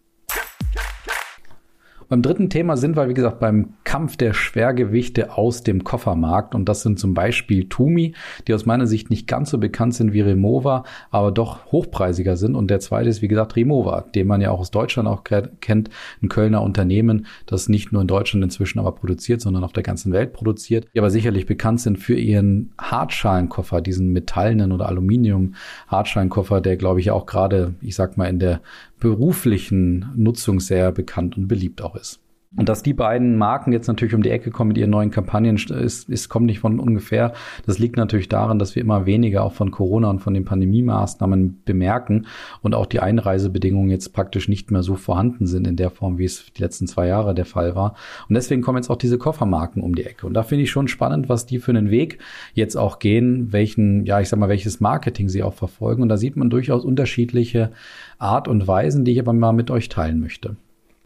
Beim 2.10 2.22
dritten 2.22 2.48
Thema 2.48 2.78
sind 2.78 2.96
wir, 2.96 3.06
wie 3.10 3.14
gesagt, 3.14 3.38
beim 3.38 3.74
Kampf 3.84 4.16
der 4.16 4.32
Schwergewichte 4.32 5.36
aus 5.36 5.62
dem 5.62 5.84
Koffermarkt. 5.84 6.54
Und 6.54 6.66
das 6.66 6.80
sind 6.80 6.98
zum 6.98 7.12
Beispiel 7.12 7.68
Tumi, 7.68 8.14
die 8.46 8.54
aus 8.54 8.64
meiner 8.64 8.86
Sicht 8.86 9.10
nicht 9.10 9.26
ganz 9.26 9.50
so 9.50 9.58
bekannt 9.58 9.94
sind 9.94 10.14
wie 10.14 10.22
Remova, 10.22 10.84
aber 11.10 11.32
doch 11.32 11.70
hochpreisiger 11.70 12.38
sind. 12.38 12.54
Und 12.54 12.70
der 12.70 12.80
zweite 12.80 13.10
ist, 13.10 13.20
wie 13.20 13.28
gesagt, 13.28 13.56
Remova, 13.56 14.06
den 14.14 14.26
man 14.26 14.40
ja 14.40 14.52
auch 14.52 14.60
aus 14.60 14.70
Deutschland 14.70 15.06
auch 15.06 15.22
kennt. 15.22 15.90
Ein 16.22 16.28
Kölner 16.30 16.62
Unternehmen, 16.62 17.26
das 17.44 17.68
nicht 17.68 17.92
nur 17.92 18.00
in 18.00 18.08
Deutschland 18.08 18.42
inzwischen 18.42 18.78
aber 18.78 18.92
produziert, 18.92 19.42
sondern 19.42 19.62
auf 19.62 19.74
der 19.74 19.82
ganzen 19.82 20.10
Welt 20.10 20.32
produziert. 20.32 20.86
Die 20.94 21.00
aber 21.00 21.10
sicherlich 21.10 21.44
bekannt 21.44 21.82
sind 21.82 21.98
für 21.98 22.16
ihren 22.16 22.72
Hartschalenkoffer, 22.78 23.82
diesen 23.82 24.14
metallenen 24.14 24.72
oder 24.72 24.88
Aluminium-Hartschalenkoffer, 24.88 26.62
der, 26.62 26.78
glaube 26.78 27.00
ich, 27.00 27.10
auch 27.10 27.26
gerade, 27.26 27.74
ich 27.82 27.94
sag 27.94 28.16
mal, 28.16 28.28
in 28.28 28.38
der 28.38 28.62
beruflichen 28.98 30.10
Nutzung 30.16 30.58
sehr 30.58 30.90
bekannt 30.90 31.36
und 31.36 31.48
beliebt 31.48 31.82
auch 31.82 31.97
ist. 32.00 32.20
Und 32.56 32.70
dass 32.70 32.82
die 32.82 32.94
beiden 32.94 33.36
Marken 33.36 33.72
jetzt 33.72 33.88
natürlich 33.88 34.14
um 34.14 34.22
die 34.22 34.30
Ecke 34.30 34.50
kommen 34.50 34.68
mit 34.68 34.78
ihren 34.78 34.90
neuen 34.90 35.10
Kampagnen, 35.10 35.56
ist, 35.56 36.08
ist, 36.08 36.28
kommt 36.30 36.46
nicht 36.46 36.60
von 36.60 36.80
ungefähr. 36.80 37.34
Das 37.66 37.78
liegt 37.78 37.98
natürlich 37.98 38.30
daran, 38.30 38.58
dass 38.58 38.74
wir 38.74 38.80
immer 38.80 39.04
weniger 39.04 39.44
auch 39.44 39.52
von 39.52 39.70
Corona 39.70 40.08
und 40.08 40.20
von 40.20 40.32
den 40.32 40.46
Pandemie-Maßnahmen 40.46 41.62
bemerken 41.66 42.26
und 42.62 42.74
auch 42.74 42.86
die 42.86 43.00
Einreisebedingungen 43.00 43.90
jetzt 43.90 44.14
praktisch 44.14 44.48
nicht 44.48 44.70
mehr 44.70 44.82
so 44.82 44.96
vorhanden 44.96 45.46
sind 45.46 45.66
in 45.66 45.76
der 45.76 45.90
Form, 45.90 46.16
wie 46.16 46.24
es 46.24 46.50
die 46.56 46.62
letzten 46.62 46.86
zwei 46.86 47.06
Jahre 47.06 47.34
der 47.34 47.44
Fall 47.44 47.74
war. 47.74 47.94
Und 48.30 48.34
deswegen 48.34 48.62
kommen 48.62 48.78
jetzt 48.78 48.88
auch 48.88 48.96
diese 48.96 49.18
Koffermarken 49.18 49.82
um 49.82 49.94
die 49.94 50.04
Ecke. 50.04 50.26
Und 50.26 50.32
da 50.32 50.42
finde 50.42 50.64
ich 50.64 50.70
schon 50.70 50.88
spannend, 50.88 51.28
was 51.28 51.44
die 51.44 51.58
für 51.58 51.72
einen 51.72 51.90
Weg 51.90 52.18
jetzt 52.54 52.76
auch 52.76 52.98
gehen, 52.98 53.52
welchen, 53.52 54.06
ja, 54.06 54.20
ich 54.20 54.30
sag 54.30 54.38
mal, 54.38 54.48
welches 54.48 54.80
Marketing 54.80 55.28
sie 55.28 55.42
auch 55.42 55.54
verfolgen. 55.54 56.00
Und 56.00 56.08
da 56.08 56.16
sieht 56.16 56.36
man 56.36 56.48
durchaus 56.48 56.82
unterschiedliche 56.82 57.72
Art 58.16 58.48
und 58.48 58.66
Weisen, 58.66 59.04
die 59.04 59.12
ich 59.12 59.20
aber 59.20 59.34
mal 59.34 59.52
mit 59.52 59.70
euch 59.70 59.90
teilen 59.90 60.18
möchte. 60.18 60.56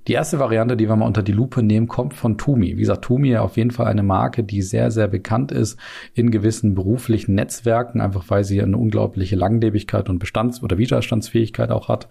Die 0.08 0.14
erste 0.14 0.40
Variante, 0.40 0.76
die 0.76 0.88
wir 0.88 0.96
mal 0.96 1.06
unter 1.06 1.22
die 1.22 1.32
Lupe 1.32 1.62
nehmen, 1.62 1.87
kommt 1.87 2.14
von 2.14 2.36
Tumi. 2.36 2.77
Wie 2.77 2.81
gesagt, 2.81 3.05
Tumi 3.05 3.31
ja 3.31 3.43
auf 3.43 3.56
jeden 3.56 3.70
Fall 3.70 3.86
eine 3.86 4.03
Marke, 4.03 4.43
die 4.43 4.60
sehr, 4.60 4.91
sehr 4.91 5.06
bekannt 5.06 5.53
ist 5.53 5.79
in 6.15 6.32
gewissen 6.32 6.74
beruflichen 6.74 7.36
Netzwerken, 7.36 8.00
einfach 8.00 8.24
weil 8.29 8.43
sie 8.43 8.60
eine 8.60 8.77
unglaubliche 8.77 9.36
Langlebigkeit 9.36 10.08
und 10.08 10.19
Bestands- 10.19 10.62
oder 10.62 10.77
Widerstandsfähigkeit 10.77 11.70
auch 11.70 11.88
hat. 11.88 12.08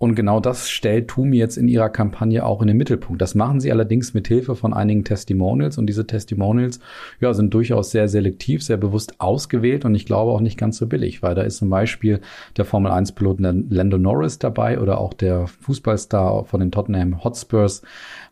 Und 0.00 0.14
genau 0.14 0.40
das 0.40 0.70
stellt 0.70 1.08
Tumi 1.08 1.36
jetzt 1.36 1.58
in 1.58 1.68
ihrer 1.68 1.90
Kampagne 1.90 2.46
auch 2.46 2.62
in 2.62 2.68
den 2.68 2.78
Mittelpunkt. 2.78 3.20
Das 3.20 3.34
machen 3.34 3.60
sie 3.60 3.70
allerdings 3.70 4.14
mit 4.14 4.28
Hilfe 4.28 4.56
von 4.56 4.72
einigen 4.72 5.04
Testimonials 5.04 5.76
und 5.76 5.86
diese 5.88 6.06
Testimonials 6.06 6.80
ja, 7.20 7.34
sind 7.34 7.52
durchaus 7.52 7.90
sehr 7.90 8.08
selektiv, 8.08 8.62
sehr 8.62 8.78
bewusst 8.78 9.20
ausgewählt 9.20 9.84
und 9.84 9.94
ich 9.94 10.06
glaube 10.06 10.32
auch 10.32 10.40
nicht 10.40 10.56
ganz 10.56 10.78
so 10.78 10.86
billig, 10.86 11.22
weil 11.22 11.34
da 11.34 11.42
ist 11.42 11.58
zum 11.58 11.68
Beispiel 11.68 12.22
der 12.56 12.64
Formel 12.64 12.90
1 12.90 13.12
Pilot 13.12 13.40
Lando 13.40 13.98
Norris 13.98 14.38
dabei 14.38 14.80
oder 14.80 14.98
auch 14.98 15.12
der 15.12 15.46
Fußballstar 15.46 16.46
von 16.46 16.60
den 16.60 16.72
Tottenham 16.72 17.22
Hotspurs 17.22 17.82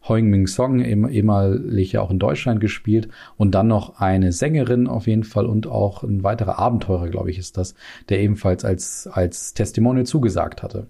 Heung-Min 0.08 0.46
Song, 0.46 0.80
ehemalig 0.80 1.92
ja 1.92 2.00
auch 2.00 2.10
in 2.10 2.18
Deutschland 2.18 2.62
gespielt 2.62 3.10
und 3.36 3.54
dann 3.54 3.68
noch 3.68 4.00
eine 4.00 4.32
Sängerin 4.32 4.86
auf 4.86 5.06
jeden 5.06 5.24
Fall 5.24 5.44
und 5.44 5.66
auch 5.66 6.02
ein 6.02 6.22
weiterer 6.22 6.58
Abenteurer, 6.58 7.10
glaube 7.10 7.30
ich, 7.30 7.36
ist 7.36 7.58
das, 7.58 7.74
der 8.08 8.20
ebenfalls 8.20 8.64
als, 8.64 9.06
als 9.12 9.52
Testimonial 9.52 10.06
zugesagt 10.06 10.62
hatte. 10.62 10.86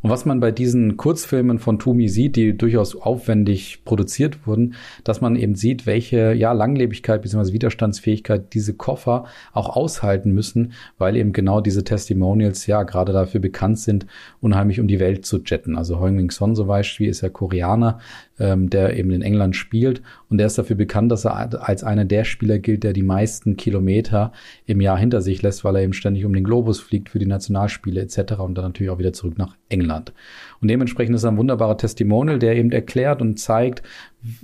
Und 0.00 0.10
was 0.10 0.24
man 0.24 0.40
bei 0.40 0.50
diesen 0.50 0.96
Kurzfilmen 0.96 1.58
von 1.58 1.78
Tumi 1.78 2.08
sieht, 2.08 2.36
die 2.36 2.56
durchaus 2.56 2.94
aufwendig 2.94 3.84
produziert 3.84 4.46
wurden, 4.46 4.74
dass 5.02 5.20
man 5.20 5.34
eben 5.34 5.54
sieht, 5.54 5.86
welche 5.86 6.32
ja, 6.34 6.52
Langlebigkeit 6.52 7.22
bzw. 7.22 7.52
Widerstandsfähigkeit 7.52 8.54
diese 8.54 8.74
Koffer 8.74 9.24
auch 9.52 9.74
aushalten 9.74 10.32
müssen, 10.32 10.72
weil 10.98 11.16
eben 11.16 11.32
genau 11.32 11.60
diese 11.60 11.84
Testimonials 11.84 12.66
ja 12.66 12.84
gerade 12.84 13.12
dafür 13.12 13.40
bekannt 13.40 13.80
sind, 13.80 14.06
unheimlich 14.40 14.78
um 14.80 14.86
die 14.86 15.00
Welt 15.00 15.26
zu 15.26 15.40
jetten. 15.44 15.76
Also 15.76 16.00
Heung-Min 16.00 16.30
Son 16.30 16.54
zum 16.54 16.68
Beispiel 16.68 17.08
ist 17.08 17.22
ja 17.22 17.28
Koreaner, 17.28 17.98
ähm, 18.38 18.70
der 18.70 18.96
eben 18.96 19.10
in 19.10 19.22
England 19.22 19.56
spielt 19.56 20.02
und 20.28 20.38
der 20.38 20.46
ist 20.46 20.58
dafür 20.58 20.76
bekannt, 20.76 21.10
dass 21.12 21.24
er 21.24 21.66
als 21.68 21.84
einer 21.84 22.04
der 22.04 22.24
Spieler 22.24 22.58
gilt, 22.58 22.84
der 22.84 22.92
die 22.92 23.02
meisten 23.02 23.56
Kilometer 23.56 24.32
im 24.66 24.80
Jahr 24.80 24.98
hinter 24.98 25.20
sich 25.20 25.42
lässt, 25.42 25.64
weil 25.64 25.76
er 25.76 25.82
eben 25.82 25.92
ständig 25.92 26.24
um 26.24 26.32
den 26.32 26.44
Globus 26.44 26.80
fliegt 26.80 27.08
für 27.08 27.18
die 27.18 27.26
Nationalspiele 27.26 28.00
etc. 28.00 28.34
und 28.38 28.54
dann 28.56 28.64
natürlich 28.64 28.90
auch 28.90 28.98
wieder 28.98 29.12
zurück 29.12 29.38
nach 29.38 29.56
England. 29.68 30.12
Und 30.60 30.68
dementsprechend 30.68 31.14
ist 31.14 31.24
er 31.24 31.30
ein 31.30 31.36
wunderbarer 31.36 31.76
Testimonial, 31.76 32.38
der 32.38 32.56
eben 32.56 32.72
erklärt 32.72 33.20
und 33.20 33.38
zeigt, 33.38 33.82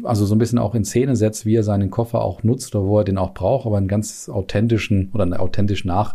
also 0.02 0.24
so 0.24 0.34
ein 0.34 0.38
bisschen 0.38 0.58
auch 0.58 0.74
in 0.74 0.84
Szene 0.84 1.16
setzt, 1.16 1.46
wie 1.46 1.56
er 1.56 1.62
seinen 1.62 1.90
Koffer 1.90 2.22
auch 2.22 2.42
nutzt 2.42 2.74
oder 2.74 2.86
wo 2.86 2.98
er 2.98 3.04
den 3.04 3.18
auch 3.18 3.34
braucht, 3.34 3.66
aber 3.66 3.76
einen 3.76 3.88
ganz 3.88 4.28
authentischen 4.28 5.10
oder 5.12 5.24
einen 5.24 5.34
authentisch 5.34 5.84
nach 5.84 6.14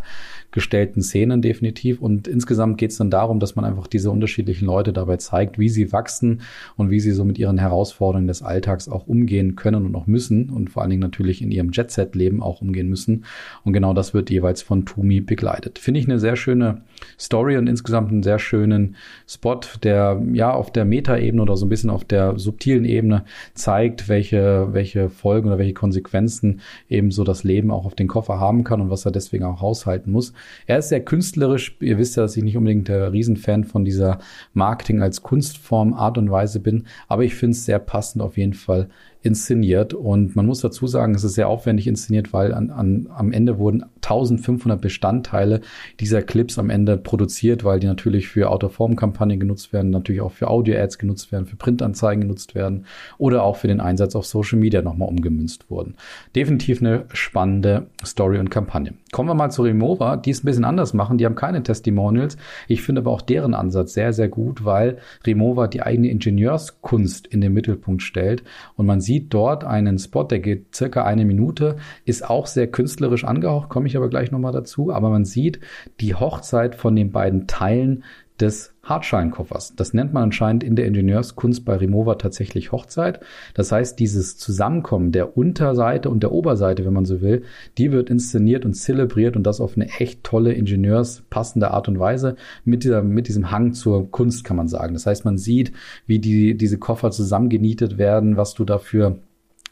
gestellten 0.52 1.02
Szenen 1.02 1.42
definitiv. 1.42 2.00
Und 2.00 2.28
insgesamt 2.28 2.78
geht 2.78 2.90
es 2.90 2.98
dann 2.98 3.10
darum, 3.10 3.40
dass 3.40 3.56
man 3.56 3.64
einfach 3.64 3.86
diese 3.86 4.10
unterschiedlichen 4.10 4.66
Leute 4.66 4.92
dabei 4.92 5.16
zeigt, 5.16 5.58
wie 5.58 5.68
sie 5.68 5.92
wachsen 5.92 6.42
und 6.76 6.90
wie 6.90 7.00
sie 7.00 7.12
so 7.12 7.24
mit 7.24 7.38
ihren 7.38 7.58
Herausforderungen 7.58 8.26
des 8.26 8.42
Alltags 8.42 8.88
auch 8.88 9.06
umgehen 9.06 9.56
können 9.56 9.86
und 9.86 9.94
auch 9.94 10.06
müssen 10.06 10.50
und 10.50 10.70
vor 10.70 10.82
allen 10.82 10.90
Dingen 10.90 11.02
natürlich 11.02 11.42
in 11.42 11.50
ihrem 11.50 11.70
Jet-Set-Leben 11.72 12.42
auch 12.42 12.60
umgehen 12.60 12.88
müssen. 12.88 13.24
Und 13.64 13.72
genau 13.72 13.94
das 13.94 14.14
wird 14.14 14.30
jeweils 14.30 14.62
von 14.62 14.84
Tumi 14.86 15.20
begleitet. 15.20 15.78
Finde 15.78 16.00
ich 16.00 16.06
eine 16.06 16.18
sehr 16.18 16.36
schöne 16.36 16.82
Story 17.18 17.56
und 17.56 17.68
insgesamt 17.68 18.10
einen 18.10 18.22
sehr 18.22 18.38
schönen 18.38 18.96
Spot, 19.26 19.60
der 19.82 20.20
ja 20.32 20.52
auf 20.52 20.72
der 20.72 20.84
Meta-Ebene 20.84 21.42
oder 21.42 21.56
so 21.56 21.66
ein 21.66 21.68
bisschen 21.68 21.90
auf 21.90 22.04
der 22.04 22.38
subtilen 22.38 22.84
Ebene 22.84 23.24
zeigt, 23.54 24.08
welche, 24.08 24.68
welche 24.72 25.10
Folgen 25.10 25.48
oder 25.48 25.58
welche 25.58 25.74
Konsequenzen 25.74 26.60
eben 26.88 27.10
so 27.10 27.24
das 27.24 27.44
Leben 27.44 27.70
auch 27.70 27.86
auf 27.86 27.94
den 27.94 28.08
Koffer 28.08 28.40
haben 28.40 28.64
kann 28.64 28.80
und 28.80 28.90
was 28.90 29.04
er 29.04 29.12
deswegen 29.12 29.44
auch 29.44 29.60
haushalten 29.60 30.10
muss. 30.10 30.32
Er 30.66 30.78
ist 30.78 30.88
sehr 30.88 31.04
künstlerisch. 31.04 31.76
Ihr 31.80 31.98
wisst 31.98 32.16
ja, 32.16 32.22
dass 32.22 32.36
ich 32.36 32.44
nicht 32.44 32.56
unbedingt 32.56 32.88
der 32.88 33.12
Riesenfan 33.12 33.64
von 33.64 33.84
dieser 33.84 34.18
Marketing 34.52 35.02
als 35.02 35.22
Kunstform 35.22 35.94
Art 35.94 36.18
und 36.18 36.30
Weise 36.30 36.60
bin, 36.60 36.86
aber 37.08 37.24
ich 37.24 37.34
finde 37.34 37.52
es 37.52 37.64
sehr 37.64 37.78
passend 37.78 38.22
auf 38.22 38.36
jeden 38.36 38.54
Fall 38.54 38.88
inszeniert. 39.22 39.94
Und 39.94 40.34
man 40.36 40.46
muss 40.46 40.60
dazu 40.60 40.86
sagen, 40.86 41.14
es 41.14 41.24
ist 41.24 41.34
sehr 41.34 41.48
aufwendig 41.48 41.86
inszeniert, 41.86 42.32
weil 42.32 42.54
an, 42.54 42.70
an, 42.70 43.08
am 43.14 43.32
Ende 43.32 43.58
wurden 43.58 43.84
1500 43.96 44.80
Bestandteile 44.80 45.60
dieser 46.00 46.22
Clips 46.22 46.58
am 46.58 46.70
Ende 46.70 46.96
produziert, 46.96 47.64
weil 47.64 47.80
die 47.80 47.86
natürlich 47.86 48.28
für 48.28 48.50
Autoform-Kampagnen 48.50 49.38
genutzt 49.38 49.72
werden, 49.72 49.90
natürlich 49.90 50.22
auch 50.22 50.32
für 50.32 50.48
Audio-Ads 50.48 50.98
genutzt 50.98 51.32
werden, 51.32 51.46
für 51.46 51.56
Printanzeigen 51.56 52.22
genutzt 52.22 52.54
werden 52.54 52.86
oder 53.18 53.42
auch 53.42 53.56
für 53.56 53.68
den 53.68 53.80
Einsatz 53.80 54.16
auf 54.16 54.26
Social 54.26 54.58
Media 54.58 54.82
nochmal 54.82 55.08
umgemünzt 55.08 55.70
wurden. 55.70 55.96
Definitiv 56.34 56.80
eine 56.80 57.04
spannende 57.12 57.86
Story 58.04 58.38
und 58.38 58.50
Kampagne. 58.50 58.94
Kommen 59.12 59.28
wir 59.28 59.34
mal 59.34 59.50
zu 59.50 59.62
Remova, 59.62 60.16
die 60.16 60.30
es 60.30 60.42
ein 60.42 60.46
bisschen 60.46 60.64
anders 60.64 60.94
machen. 60.94 61.18
Die 61.18 61.26
haben 61.26 61.34
keine 61.34 61.62
Testimonials. 61.62 62.36
Ich 62.68 62.82
finde 62.82 63.02
aber 63.02 63.10
auch 63.10 63.22
deren 63.22 63.54
Ansatz 63.54 63.92
sehr, 63.92 64.12
sehr 64.12 64.28
gut, 64.28 64.64
weil 64.64 64.98
Remova 65.24 65.66
die 65.66 65.82
eigene 65.82 66.08
Ingenieurskunst 66.08 67.26
in 67.26 67.40
den 67.40 67.52
Mittelpunkt 67.52 68.02
stellt 68.02 68.44
und 68.76 68.86
man 68.86 69.00
sieht, 69.00 69.09
sieht 69.10 69.34
dort 69.34 69.64
einen 69.64 69.98
Spot, 69.98 70.22
der 70.22 70.38
geht 70.38 70.72
circa 70.72 71.02
eine 71.02 71.24
Minute, 71.24 71.78
ist 72.04 72.30
auch 72.30 72.46
sehr 72.46 72.68
künstlerisch 72.68 73.24
angehaucht, 73.24 73.68
komme 73.68 73.88
ich 73.88 73.96
aber 73.96 74.08
gleich 74.08 74.30
nochmal 74.30 74.52
dazu. 74.52 74.92
Aber 74.92 75.10
man 75.10 75.24
sieht 75.24 75.58
die 75.98 76.14
Hochzeit 76.14 76.76
von 76.76 76.94
den 76.94 77.10
beiden 77.10 77.48
Teilen 77.48 78.04
des 78.38 78.69
Hartscheinkoffers. 78.82 79.74
Das 79.76 79.92
nennt 79.92 80.12
man 80.12 80.24
anscheinend 80.24 80.64
in 80.64 80.74
der 80.74 80.86
Ingenieurskunst 80.86 81.64
bei 81.64 81.76
Remova 81.76 82.14
tatsächlich 82.14 82.72
Hochzeit. 82.72 83.20
Das 83.54 83.72
heißt, 83.72 83.98
dieses 83.98 84.38
Zusammenkommen 84.38 85.12
der 85.12 85.36
Unterseite 85.36 86.08
und 86.08 86.22
der 86.22 86.32
Oberseite, 86.32 86.84
wenn 86.84 86.94
man 86.94 87.04
so 87.04 87.20
will, 87.20 87.42
die 87.76 87.92
wird 87.92 88.08
inszeniert 88.08 88.64
und 88.64 88.74
zelebriert 88.74 89.36
und 89.36 89.44
das 89.44 89.60
auf 89.60 89.76
eine 89.76 89.88
echt 89.98 90.24
tolle 90.24 90.54
ingenieurspassende 90.54 91.70
Art 91.70 91.88
und 91.88 91.98
Weise 91.98 92.36
mit 92.64 92.84
dieser, 92.84 93.02
mit 93.02 93.28
diesem 93.28 93.50
Hang 93.50 93.74
zur 93.74 94.10
Kunst, 94.10 94.44
kann 94.44 94.56
man 94.56 94.68
sagen. 94.68 94.94
Das 94.94 95.06
heißt, 95.06 95.24
man 95.24 95.36
sieht, 95.36 95.72
wie 96.06 96.18
die, 96.18 96.56
diese 96.56 96.78
Koffer 96.78 97.10
zusammengenietet 97.10 97.98
werden, 97.98 98.36
was 98.36 98.54
du 98.54 98.64
dafür 98.64 99.18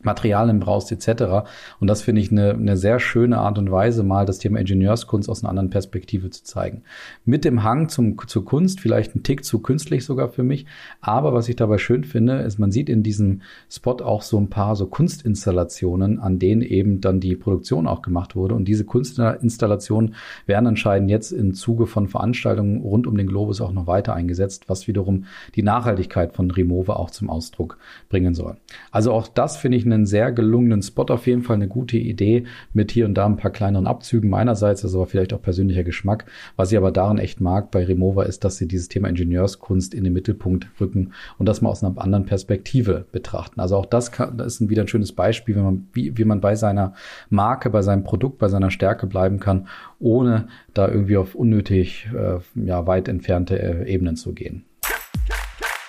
Materialien 0.02 0.60
brauchst 0.60 0.92
etc. 0.92 1.48
Und 1.80 1.88
das 1.88 2.02
finde 2.02 2.20
ich 2.20 2.30
eine, 2.30 2.50
eine 2.52 2.76
sehr 2.76 3.00
schöne 3.00 3.38
Art 3.38 3.58
und 3.58 3.70
Weise, 3.70 4.02
mal 4.02 4.26
das 4.26 4.38
Thema 4.38 4.60
Ingenieurskunst 4.60 5.28
aus 5.28 5.42
einer 5.42 5.50
anderen 5.50 5.70
Perspektive 5.70 6.30
zu 6.30 6.44
zeigen. 6.44 6.82
Mit 7.24 7.44
dem 7.44 7.62
Hang 7.62 7.88
zum, 7.88 8.16
zur 8.26 8.44
Kunst, 8.44 8.80
vielleicht 8.80 9.16
ein 9.16 9.22
Tick 9.22 9.44
zu 9.44 9.60
künstlich 9.60 10.04
sogar 10.04 10.28
für 10.28 10.42
mich. 10.42 10.66
Aber 11.00 11.32
was 11.32 11.48
ich 11.48 11.56
dabei 11.56 11.78
schön 11.78 12.04
finde, 12.04 12.38
ist, 12.38 12.58
man 12.58 12.70
sieht 12.70 12.88
in 12.88 13.02
diesem 13.02 13.42
Spot 13.70 13.96
auch 14.04 14.22
so 14.22 14.38
ein 14.38 14.50
paar 14.50 14.76
so 14.76 14.86
Kunstinstallationen, 14.86 16.18
an 16.20 16.38
denen 16.38 16.62
eben 16.62 17.00
dann 17.00 17.20
die 17.20 17.34
Produktion 17.34 17.86
auch 17.86 18.02
gemacht 18.02 18.36
wurde. 18.36 18.54
Und 18.54 18.66
diese 18.66 18.84
Kunstinstallationen 18.84 20.14
werden 20.46 20.66
anscheinend 20.66 21.10
jetzt 21.10 21.32
im 21.32 21.54
Zuge 21.54 21.86
von 21.86 22.08
Veranstaltungen 22.08 22.82
rund 22.82 23.06
um 23.06 23.16
den 23.16 23.26
Globus 23.26 23.60
auch 23.60 23.72
noch 23.72 23.86
weiter 23.86 24.14
eingesetzt, 24.14 24.68
was 24.68 24.86
wiederum 24.86 25.24
die 25.56 25.62
Nachhaltigkeit 25.62 26.34
von 26.34 26.50
Remova 26.50 26.94
auch 26.94 27.10
zum 27.10 27.30
Ausdruck 27.30 27.78
bringen 28.08 28.34
soll. 28.34 28.56
Also 28.90 29.12
auch 29.12 29.28
das 29.28 29.56
finde 29.56 29.76
ich 29.78 29.87
einen 29.92 30.06
sehr 30.06 30.32
gelungenen 30.32 30.82
Spot, 30.82 31.04
auf 31.04 31.26
jeden 31.26 31.42
Fall 31.42 31.56
eine 31.56 31.68
gute 31.68 31.96
Idee 31.96 32.44
mit 32.72 32.90
hier 32.90 33.06
und 33.06 33.14
da 33.14 33.26
ein 33.26 33.36
paar 33.36 33.50
kleineren 33.50 33.86
Abzügen 33.86 34.30
meinerseits, 34.30 34.82
das 34.82 34.92
ist 34.92 34.96
aber 34.96 35.06
vielleicht 35.06 35.32
auch 35.32 35.42
persönlicher 35.42 35.84
Geschmack. 35.84 36.26
Was 36.56 36.72
ich 36.72 36.78
aber 36.78 36.92
daran 36.92 37.18
echt 37.18 37.40
mag 37.40 37.70
bei 37.70 37.84
Remova 37.84 38.24
ist, 38.24 38.44
dass 38.44 38.56
sie 38.56 38.68
dieses 38.68 38.88
Thema 38.88 39.08
Ingenieurskunst 39.08 39.94
in 39.94 40.04
den 40.04 40.12
Mittelpunkt 40.12 40.68
rücken 40.80 41.12
und 41.38 41.46
das 41.46 41.60
mal 41.60 41.70
aus 41.70 41.82
einer 41.82 41.98
anderen 41.98 42.26
Perspektive 42.26 43.06
betrachten. 43.12 43.60
Also 43.60 43.76
auch 43.76 43.86
das, 43.86 44.12
kann, 44.12 44.36
das 44.36 44.60
ist 44.60 44.68
wieder 44.68 44.82
ein 44.82 44.88
schönes 44.88 45.12
Beispiel, 45.12 45.56
wenn 45.56 45.64
man, 45.64 45.88
wie, 45.92 46.16
wie 46.16 46.24
man 46.24 46.40
bei 46.40 46.54
seiner 46.54 46.94
Marke, 47.30 47.70
bei 47.70 47.82
seinem 47.82 48.04
Produkt, 48.04 48.38
bei 48.38 48.48
seiner 48.48 48.70
Stärke 48.70 49.06
bleiben 49.06 49.40
kann, 49.40 49.66
ohne 49.98 50.48
da 50.74 50.88
irgendwie 50.88 51.16
auf 51.16 51.34
unnötig 51.34 52.08
äh, 52.14 52.38
ja, 52.66 52.86
weit 52.86 53.08
entfernte 53.08 53.60
äh, 53.60 53.92
Ebenen 53.92 54.16
zu 54.16 54.32
gehen. 54.32 54.64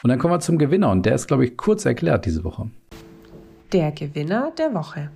Und 0.02 0.10
dann 0.10 0.20
kommen 0.20 0.34
wir 0.34 0.40
zum 0.40 0.58
Gewinner 0.58 0.92
und 0.92 1.06
der 1.06 1.16
ist, 1.16 1.28
glaube 1.28 1.46
ich, 1.46 1.58
kurz 1.58 1.86
erklärt 1.86 2.26
diese 2.26 2.44
Woche. 2.44 2.70
Der 3.72 3.92
Gewinner 3.92 4.52
der 4.58 4.74
Woche. 4.74 5.12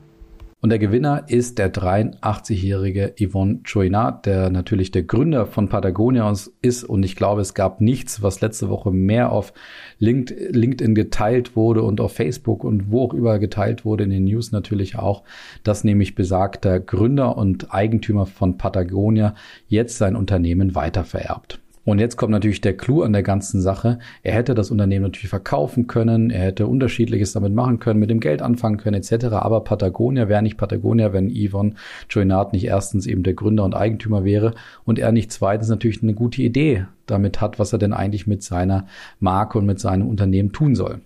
Und 0.61 0.69
der 0.69 0.77
Gewinner 0.77 1.23
ist 1.27 1.57
der 1.57 1.73
83-jährige 1.73 3.15
Yvonne 3.19 3.61
Chouinard, 3.63 4.27
der 4.27 4.51
natürlich 4.51 4.91
der 4.91 5.01
Gründer 5.01 5.47
von 5.47 5.69
Patagonia 5.69 6.31
ist. 6.61 6.83
Und 6.83 7.01
ich 7.01 7.15
glaube, 7.15 7.41
es 7.41 7.55
gab 7.55 7.81
nichts, 7.81 8.21
was 8.21 8.41
letzte 8.41 8.69
Woche 8.69 8.91
mehr 8.91 9.31
auf 9.31 9.53
LinkedIn 9.97 10.93
geteilt 10.93 11.55
wurde 11.55 11.81
und 11.81 11.99
auf 11.99 12.13
Facebook 12.13 12.63
und 12.63 12.91
wo 12.91 13.01
auch 13.05 13.13
überall 13.15 13.39
geteilt 13.39 13.85
wurde, 13.85 14.03
in 14.03 14.11
den 14.11 14.25
News 14.25 14.51
natürlich 14.51 14.97
auch, 14.99 15.23
dass 15.63 15.83
nämlich 15.83 16.13
besagter 16.13 16.79
Gründer 16.79 17.35
und 17.35 17.73
Eigentümer 17.73 18.27
von 18.27 18.59
Patagonia 18.59 19.33
jetzt 19.67 19.97
sein 19.97 20.15
Unternehmen 20.15 20.75
weitervererbt. 20.75 21.59
Und 21.85 21.99
jetzt 21.99 22.15
kommt 22.15 22.31
natürlich 22.31 22.61
der 22.61 22.77
Clou 22.77 23.01
an 23.01 23.11
der 23.11 23.23
ganzen 23.23 23.61
Sache. 23.61 23.99
Er 24.21 24.33
hätte 24.33 24.55
das 24.55 24.71
Unternehmen 24.71 25.03
natürlich 25.03 25.29
verkaufen 25.29 25.87
können, 25.87 26.29
er 26.29 26.41
hätte 26.41 26.67
unterschiedliches 26.67 27.33
damit 27.33 27.53
machen 27.53 27.79
können, 27.79 27.99
mit 27.99 28.09
dem 28.09 28.21
Geld 28.21 28.41
anfangen 28.41 28.77
können 28.77 29.01
etc. 29.01 29.25
Aber 29.33 29.63
Patagonia 29.63 30.29
wäre 30.29 30.41
nicht 30.41 30.57
Patagonia, 30.57 31.11
wenn 31.11 31.29
Yvonne 31.29 31.73
Joinard 32.09 32.53
nicht 32.53 32.65
erstens 32.65 33.05
eben 33.05 33.23
der 33.23 33.33
Gründer 33.33 33.65
und 33.65 33.75
Eigentümer 33.75 34.23
wäre 34.23 34.53
und 34.85 34.97
er 34.97 35.11
nicht 35.11 35.31
zweitens 35.31 35.67
natürlich 35.67 36.01
eine 36.01 36.13
gute 36.13 36.41
Idee 36.41 36.85
damit 37.05 37.41
hat, 37.41 37.59
was 37.59 37.73
er 37.73 37.79
denn 37.79 37.93
eigentlich 37.93 38.27
mit 38.27 38.43
seiner 38.43 38.87
Marke 39.19 39.57
und 39.57 39.65
mit 39.65 39.79
seinem 39.79 40.07
Unternehmen 40.07 40.53
tun 40.53 40.75
soll. 40.75 41.01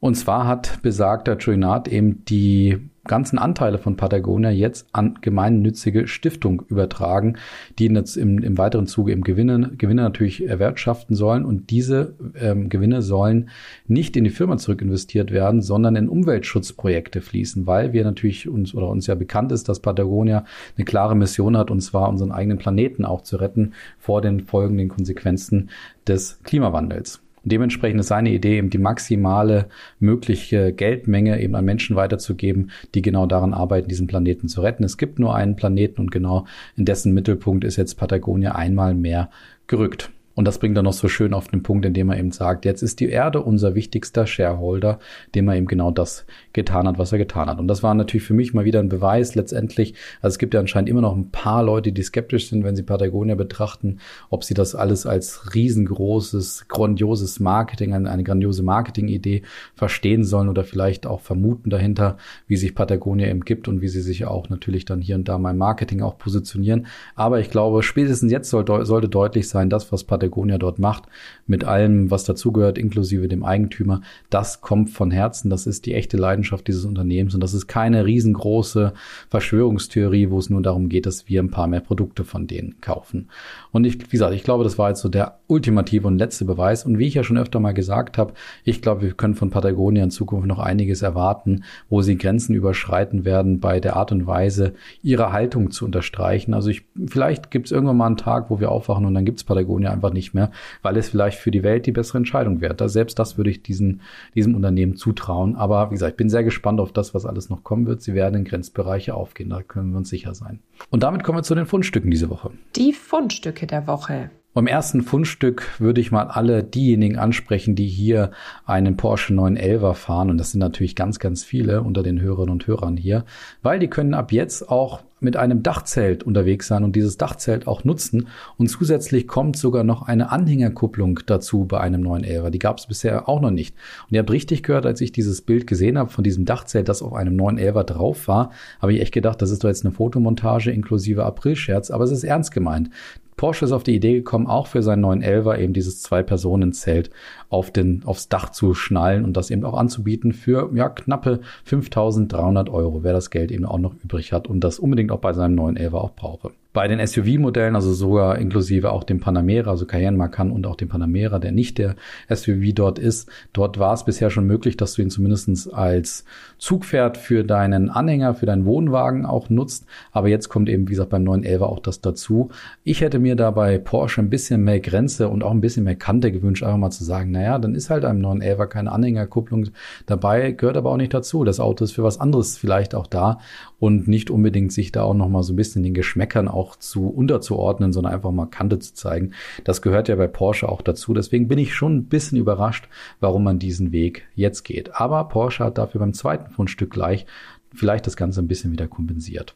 Und 0.00 0.14
zwar 0.14 0.46
hat 0.46 0.80
besagter 0.82 1.36
Joinard 1.36 1.88
eben 1.88 2.24
die 2.26 2.78
ganzen 3.08 3.38
Anteile 3.38 3.78
von 3.78 3.96
Patagonia 3.96 4.50
jetzt 4.50 4.86
an 4.92 5.18
gemeinnützige 5.20 6.06
Stiftung 6.06 6.62
übertragen, 6.68 7.36
die 7.78 7.86
im, 7.86 8.38
im 8.38 8.58
weiteren 8.58 8.86
Zuge 8.86 9.12
im 9.12 9.22
Gewinne, 9.22 9.72
Gewinne 9.76 10.02
natürlich 10.02 10.46
erwirtschaften 10.46 11.16
sollen. 11.16 11.44
Und 11.44 11.70
diese 11.70 12.14
ähm, 12.38 12.68
Gewinne 12.68 13.02
sollen 13.02 13.48
nicht 13.88 14.16
in 14.16 14.22
die 14.22 14.30
Firma 14.30 14.56
zurück 14.58 14.82
investiert 14.82 15.32
werden, 15.32 15.62
sondern 15.62 15.96
in 15.96 16.08
Umweltschutzprojekte 16.08 17.20
fließen, 17.20 17.66
weil 17.66 17.92
wir 17.92 18.04
natürlich 18.04 18.48
uns 18.48 18.74
oder 18.74 18.88
uns 18.88 19.08
ja 19.08 19.16
bekannt 19.16 19.50
ist, 19.50 19.68
dass 19.68 19.80
Patagonia 19.80 20.44
eine 20.76 20.84
klare 20.84 21.16
Mission 21.16 21.56
hat, 21.56 21.72
und 21.72 21.80
zwar 21.80 22.08
unseren 22.08 22.30
eigenen 22.30 22.58
Planeten 22.58 23.04
auch 23.04 23.22
zu 23.22 23.36
retten 23.36 23.72
vor 23.98 24.20
den 24.20 24.40
folgenden 24.40 24.88
Konsequenzen 24.88 25.70
des 26.06 26.40
Klimawandels. 26.44 27.20
Dementsprechend 27.48 28.00
ist 28.00 28.08
seine 28.08 28.30
Idee, 28.30 28.58
eben 28.58 28.70
die 28.70 28.78
maximale 28.78 29.68
mögliche 29.98 30.72
Geldmenge 30.72 31.40
eben 31.40 31.54
an 31.54 31.64
Menschen 31.64 31.96
weiterzugeben, 31.96 32.70
die 32.94 33.02
genau 33.02 33.26
daran 33.26 33.54
arbeiten, 33.54 33.88
diesen 33.88 34.06
Planeten 34.06 34.48
zu 34.48 34.60
retten. 34.60 34.84
Es 34.84 34.96
gibt 34.96 35.18
nur 35.18 35.34
einen 35.34 35.56
Planeten 35.56 36.00
und 36.00 36.10
genau 36.10 36.46
in 36.76 36.84
dessen 36.84 37.14
Mittelpunkt 37.14 37.64
ist 37.64 37.76
jetzt 37.76 37.94
Patagonia 37.94 38.54
einmal 38.54 38.94
mehr 38.94 39.30
gerückt. 39.66 40.10
Und 40.38 40.44
das 40.44 40.60
bringt 40.60 40.76
er 40.76 40.84
noch 40.84 40.92
so 40.92 41.08
schön 41.08 41.34
auf 41.34 41.48
den 41.48 41.64
Punkt, 41.64 41.84
indem 41.84 42.10
er 42.10 42.16
eben 42.16 42.30
sagt, 42.30 42.64
jetzt 42.64 42.82
ist 42.82 43.00
die 43.00 43.08
Erde 43.08 43.42
unser 43.42 43.74
wichtigster 43.74 44.24
Shareholder, 44.24 45.00
dem 45.34 45.48
er 45.48 45.56
eben 45.56 45.66
genau 45.66 45.90
das 45.90 46.26
getan 46.52 46.86
hat, 46.86 46.96
was 46.96 47.10
er 47.10 47.18
getan 47.18 47.48
hat. 47.48 47.58
Und 47.58 47.66
das 47.66 47.82
war 47.82 47.92
natürlich 47.92 48.22
für 48.22 48.34
mich 48.34 48.54
mal 48.54 48.64
wieder 48.64 48.78
ein 48.78 48.88
Beweis 48.88 49.34
letztendlich. 49.34 49.94
Also 50.22 50.34
es 50.34 50.38
gibt 50.38 50.54
ja 50.54 50.60
anscheinend 50.60 50.90
immer 50.90 51.00
noch 51.00 51.16
ein 51.16 51.32
paar 51.32 51.64
Leute, 51.64 51.90
die 51.90 52.02
skeptisch 52.04 52.50
sind, 52.50 52.62
wenn 52.62 52.76
sie 52.76 52.84
Patagonia 52.84 53.34
betrachten, 53.34 53.98
ob 54.30 54.44
sie 54.44 54.54
das 54.54 54.76
alles 54.76 55.06
als 55.06 55.56
riesengroßes, 55.56 56.66
grandioses 56.68 57.40
Marketing, 57.40 57.92
eine, 57.92 58.08
eine 58.08 58.22
grandiose 58.22 58.62
Marketingidee 58.62 59.42
verstehen 59.74 60.22
sollen 60.22 60.48
oder 60.48 60.62
vielleicht 60.62 61.04
auch 61.04 61.20
vermuten 61.20 61.68
dahinter, 61.68 62.16
wie 62.46 62.56
sich 62.56 62.76
Patagonia 62.76 63.26
eben 63.26 63.40
gibt 63.40 63.66
und 63.66 63.80
wie 63.80 63.88
sie 63.88 64.02
sich 64.02 64.24
auch 64.24 64.50
natürlich 64.50 64.84
dann 64.84 65.00
hier 65.00 65.16
und 65.16 65.28
da 65.28 65.36
mal 65.36 65.50
im 65.50 65.58
Marketing 65.58 66.00
auch 66.00 66.16
positionieren. 66.16 66.86
Aber 67.16 67.40
ich 67.40 67.50
glaube, 67.50 67.82
spätestens 67.82 68.30
jetzt 68.30 68.50
soll, 68.50 68.64
sollte 68.86 69.08
deutlich 69.08 69.48
sein, 69.48 69.68
das, 69.68 69.90
was 69.90 70.04
Patagonia 70.04 70.27
Patagonia 70.28 70.58
dort 70.58 70.78
macht, 70.78 71.04
mit 71.46 71.64
allem, 71.64 72.10
was 72.10 72.24
dazugehört, 72.24 72.78
inklusive 72.78 73.28
dem 73.28 73.44
Eigentümer, 73.44 74.02
das 74.30 74.60
kommt 74.60 74.90
von 74.90 75.10
Herzen. 75.10 75.50
Das 75.50 75.66
ist 75.66 75.86
die 75.86 75.94
echte 75.94 76.16
Leidenschaft 76.16 76.68
dieses 76.68 76.84
Unternehmens 76.84 77.34
und 77.34 77.40
das 77.40 77.54
ist 77.54 77.66
keine 77.66 78.04
riesengroße 78.04 78.92
Verschwörungstheorie, 79.30 80.30
wo 80.30 80.38
es 80.38 80.50
nur 80.50 80.62
darum 80.62 80.88
geht, 80.88 81.06
dass 81.06 81.28
wir 81.28 81.42
ein 81.42 81.50
paar 81.50 81.66
mehr 81.66 81.80
Produkte 81.80 82.24
von 82.24 82.46
denen 82.46 82.80
kaufen. 82.80 83.28
Und 83.72 83.84
ich, 83.84 83.98
wie 84.00 84.10
gesagt, 84.10 84.34
ich 84.34 84.44
glaube, 84.44 84.64
das 84.64 84.78
war 84.78 84.90
jetzt 84.90 85.00
so 85.00 85.08
der 85.08 85.38
ultimative 85.46 86.06
und 86.06 86.18
letzte 86.18 86.44
Beweis. 86.44 86.84
Und 86.84 86.98
wie 86.98 87.06
ich 87.06 87.14
ja 87.14 87.24
schon 87.24 87.38
öfter 87.38 87.60
mal 87.60 87.72
gesagt 87.72 88.18
habe, 88.18 88.34
ich 88.64 88.82
glaube, 88.82 89.02
wir 89.02 89.12
können 89.12 89.34
von 89.34 89.50
Patagonia 89.50 90.04
in 90.04 90.10
Zukunft 90.10 90.46
noch 90.46 90.58
einiges 90.58 91.02
erwarten, 91.02 91.64
wo 91.88 92.02
sie 92.02 92.18
Grenzen 92.18 92.54
überschreiten 92.54 93.24
werden 93.24 93.60
bei 93.60 93.80
der 93.80 93.96
Art 93.96 94.12
und 94.12 94.26
Weise, 94.26 94.74
ihre 95.02 95.32
Haltung 95.32 95.70
zu 95.70 95.84
unterstreichen. 95.84 96.54
Also 96.54 96.68
ich, 96.68 96.84
vielleicht 97.06 97.50
gibt 97.50 97.66
es 97.66 97.72
irgendwann 97.72 97.96
mal 97.96 98.06
einen 98.06 98.16
Tag, 98.16 98.50
wo 98.50 98.60
wir 98.60 98.70
aufwachen 98.70 99.06
und 99.06 99.14
dann 99.14 99.24
gibt 99.24 99.38
es 99.38 99.44
Patagonia 99.44 99.90
einfach 99.90 100.07
nicht 100.10 100.34
mehr, 100.34 100.50
weil 100.82 100.96
es 100.96 101.08
vielleicht 101.08 101.38
für 101.38 101.50
die 101.50 101.62
Welt 101.62 101.86
die 101.86 101.92
bessere 101.92 102.18
Entscheidung 102.18 102.60
wäre. 102.60 102.74
Da, 102.74 102.88
selbst 102.88 103.18
das 103.18 103.36
würde 103.36 103.50
ich 103.50 103.62
diesen, 103.62 104.00
diesem 104.34 104.54
Unternehmen 104.54 104.96
zutrauen. 104.96 105.56
Aber 105.56 105.90
wie 105.90 105.94
gesagt, 105.94 106.12
ich 106.12 106.16
bin 106.16 106.30
sehr 106.30 106.44
gespannt 106.44 106.80
auf 106.80 106.92
das, 106.92 107.14
was 107.14 107.26
alles 107.26 107.50
noch 107.50 107.64
kommen 107.64 107.86
wird. 107.86 108.02
Sie 108.02 108.14
werden 108.14 108.36
in 108.36 108.44
Grenzbereiche 108.44 109.14
aufgehen, 109.14 109.50
da 109.50 109.62
können 109.62 109.90
wir 109.90 109.98
uns 109.98 110.10
sicher 110.10 110.34
sein. 110.34 110.60
Und 110.90 111.02
damit 111.02 111.24
kommen 111.24 111.38
wir 111.38 111.42
zu 111.42 111.54
den 111.54 111.66
Fundstücken 111.66 112.10
diese 112.10 112.30
Woche. 112.30 112.50
Die 112.76 112.92
Fundstücke 112.92 113.66
der 113.66 113.86
Woche. 113.86 114.30
Beim 114.58 114.66
ersten 114.66 115.02
Fundstück 115.02 115.78
würde 115.78 116.00
ich 116.00 116.10
mal 116.10 116.26
alle 116.26 116.64
diejenigen 116.64 117.16
ansprechen, 117.16 117.76
die 117.76 117.86
hier 117.86 118.32
einen 118.66 118.96
Porsche 118.96 119.32
911 119.32 119.96
fahren. 119.96 120.30
Und 120.30 120.38
das 120.38 120.50
sind 120.50 120.58
natürlich 120.58 120.96
ganz, 120.96 121.20
ganz 121.20 121.44
viele 121.44 121.82
unter 121.82 122.02
den 122.02 122.20
Hörerinnen 122.20 122.52
und 122.52 122.66
Hörern 122.66 122.96
hier, 122.96 123.24
weil 123.62 123.78
die 123.78 123.86
können 123.88 124.14
ab 124.14 124.32
jetzt 124.32 124.68
auch 124.68 125.02
mit 125.20 125.36
einem 125.36 125.62
Dachzelt 125.62 126.22
unterwegs 126.22 126.66
sein 126.66 126.84
und 126.84 126.94
dieses 126.96 127.16
Dachzelt 127.16 127.66
auch 127.66 127.84
nutzen. 127.84 128.28
Und 128.56 128.68
zusätzlich 128.68 129.26
kommt 129.26 129.56
sogar 129.56 129.84
noch 129.84 130.02
eine 130.02 130.30
Anhängerkupplung 130.30 131.20
dazu 131.26 131.64
bei 131.64 131.80
einem 131.80 132.02
911. 132.02 132.50
Die 132.50 132.58
gab 132.58 132.78
es 132.78 132.86
bisher 132.86 133.28
auch 133.28 133.40
noch 133.40 133.50
nicht. 133.50 133.74
Und 134.08 134.14
ihr 134.14 134.20
habt 134.20 134.30
richtig 134.30 134.62
gehört, 134.62 134.86
als 134.86 135.00
ich 135.00 135.12
dieses 135.12 135.42
Bild 135.42 135.66
gesehen 135.66 135.98
habe 135.98 136.10
von 136.10 136.24
diesem 136.24 136.44
Dachzelt, 136.44 136.88
das 136.88 137.02
auf 137.02 137.12
einem 137.12 137.36
911 137.36 137.86
drauf 137.86 138.28
war, 138.28 138.50
habe 138.80 138.92
ich 138.94 139.00
echt 139.00 139.12
gedacht, 139.12 139.42
das 139.42 139.50
ist 139.50 139.64
doch 139.64 139.68
jetzt 139.68 139.84
eine 139.84 139.94
Fotomontage 139.94 140.70
inklusive 140.70 141.24
Aprilscherz, 141.24 141.90
aber 141.90 142.04
es 142.04 142.10
ist 142.10 142.24
ernst 142.24 142.52
gemeint. 142.52 142.90
Porsche 143.38 143.64
ist 143.64 143.72
auf 143.72 143.84
die 143.84 143.94
Idee 143.94 144.14
gekommen, 144.14 144.46
auch 144.46 144.66
für 144.66 144.82
seinen 144.82 145.00
neuen 145.00 145.22
Elver 145.22 145.58
eben 145.58 145.72
dieses 145.72 146.02
Zwei-Personen-Zelt 146.02 147.10
auf 147.48 147.70
den, 147.70 148.02
aufs 148.04 148.28
Dach 148.28 148.50
zu 148.50 148.74
schnallen 148.74 149.24
und 149.24 149.36
das 149.36 149.50
eben 149.50 149.64
auch 149.64 149.74
anzubieten 149.74 150.32
für, 150.32 150.70
ja, 150.74 150.88
knappe 150.88 151.40
5300 151.64 152.68
Euro, 152.68 153.02
wer 153.02 153.12
das 153.12 153.30
Geld 153.30 153.50
eben 153.50 153.64
auch 153.64 153.78
noch 153.78 153.94
übrig 154.04 154.32
hat 154.32 154.46
und 154.48 154.60
das 154.60 154.78
unbedingt 154.78 155.12
auch 155.12 155.20
bei 155.20 155.32
seinem 155.32 155.54
neuen 155.54 155.76
Elver 155.76 156.02
auch 156.02 156.14
brauche. 156.14 156.52
Bei 156.74 156.86
den 156.86 157.04
SUV-Modellen, 157.04 157.74
also 157.74 157.94
sogar 157.94 158.38
inklusive 158.38 158.92
auch 158.92 159.02
dem 159.02 159.20
Panamera, 159.20 159.70
also 159.70 159.86
Cayenne 159.86 160.18
Macan 160.18 160.50
und 160.50 160.66
auch 160.66 160.76
dem 160.76 160.88
Panamera, 160.88 161.38
der 161.38 161.50
nicht 161.50 161.78
der 161.78 161.96
SUV 162.28 162.74
dort 162.74 162.98
ist, 162.98 163.28
dort 163.54 163.78
war 163.78 163.94
es 163.94 164.04
bisher 164.04 164.28
schon 164.28 164.46
möglich, 164.46 164.76
dass 164.76 164.92
du 164.92 165.02
ihn 165.02 165.08
zumindest 165.10 165.72
als 165.72 166.26
Zugpferd 166.58 167.16
für 167.16 167.42
deinen 167.42 167.88
Anhänger, 167.88 168.34
für 168.34 168.44
deinen 168.44 168.66
Wohnwagen 168.66 169.24
auch 169.24 169.48
nutzt. 169.48 169.86
Aber 170.12 170.28
jetzt 170.28 170.50
kommt 170.50 170.68
eben, 170.68 170.86
wie 170.88 170.92
gesagt, 170.92 171.08
beim 171.08 171.24
911 171.24 171.62
auch 171.62 171.78
das 171.78 172.02
dazu. 172.02 172.50
Ich 172.84 173.00
hätte 173.00 173.18
mir 173.18 173.34
da 173.34 173.50
bei 173.50 173.78
Porsche 173.78 174.20
ein 174.20 174.28
bisschen 174.28 174.62
mehr 174.62 174.80
Grenze 174.80 175.28
und 175.28 175.42
auch 175.42 175.52
ein 175.52 175.62
bisschen 175.62 175.84
mehr 175.84 175.96
Kante 175.96 176.30
gewünscht, 176.32 176.62
einfach 176.62 176.76
mal 176.76 176.90
zu 176.90 177.02
sagen, 177.02 177.30
naja, 177.30 177.58
dann 177.58 177.74
ist 177.74 177.88
halt 177.88 178.04
einem 178.04 178.20
911 178.20 178.68
keine 178.68 178.92
Anhängerkupplung 178.92 179.68
dabei, 180.04 180.52
gehört 180.52 180.76
aber 180.76 180.90
auch 180.90 180.96
nicht 180.98 181.14
dazu. 181.14 181.44
Das 181.44 181.60
Auto 181.60 181.84
ist 181.84 181.92
für 181.92 182.02
was 182.02 182.20
anderes 182.20 182.58
vielleicht 182.58 182.94
auch 182.94 183.06
da 183.06 183.38
und 183.78 184.08
nicht 184.08 184.30
unbedingt 184.30 184.72
sich 184.72 184.92
da 184.92 185.02
auch 185.02 185.14
noch 185.14 185.28
mal 185.28 185.42
so 185.42 185.52
ein 185.52 185.56
bisschen 185.56 185.82
den 185.82 185.94
Geschmäckern 185.94 186.48
auch 186.48 186.76
zu 186.76 187.08
unterzuordnen, 187.08 187.92
sondern 187.92 188.12
einfach 188.12 188.32
mal 188.32 188.46
Kante 188.46 188.78
zu 188.78 188.94
zeigen. 188.94 189.32
Das 189.64 189.82
gehört 189.82 190.08
ja 190.08 190.16
bei 190.16 190.26
Porsche 190.26 190.68
auch 190.68 190.82
dazu. 190.82 191.14
Deswegen 191.14 191.48
bin 191.48 191.58
ich 191.58 191.74
schon 191.74 191.96
ein 191.96 192.04
bisschen 192.04 192.38
überrascht, 192.38 192.88
warum 193.20 193.44
man 193.44 193.58
diesen 193.58 193.92
Weg 193.92 194.26
jetzt 194.34 194.64
geht. 194.64 194.94
Aber 194.96 195.24
Porsche 195.24 195.64
hat 195.64 195.78
dafür 195.78 196.00
beim 196.00 196.14
zweiten 196.14 196.50
Fundstück 196.50 196.90
gleich 196.90 197.26
vielleicht 197.74 198.06
das 198.06 198.16
Ganze 198.16 198.40
ein 198.40 198.48
bisschen 198.48 198.72
wieder 198.72 198.88
kompensiert. 198.88 199.54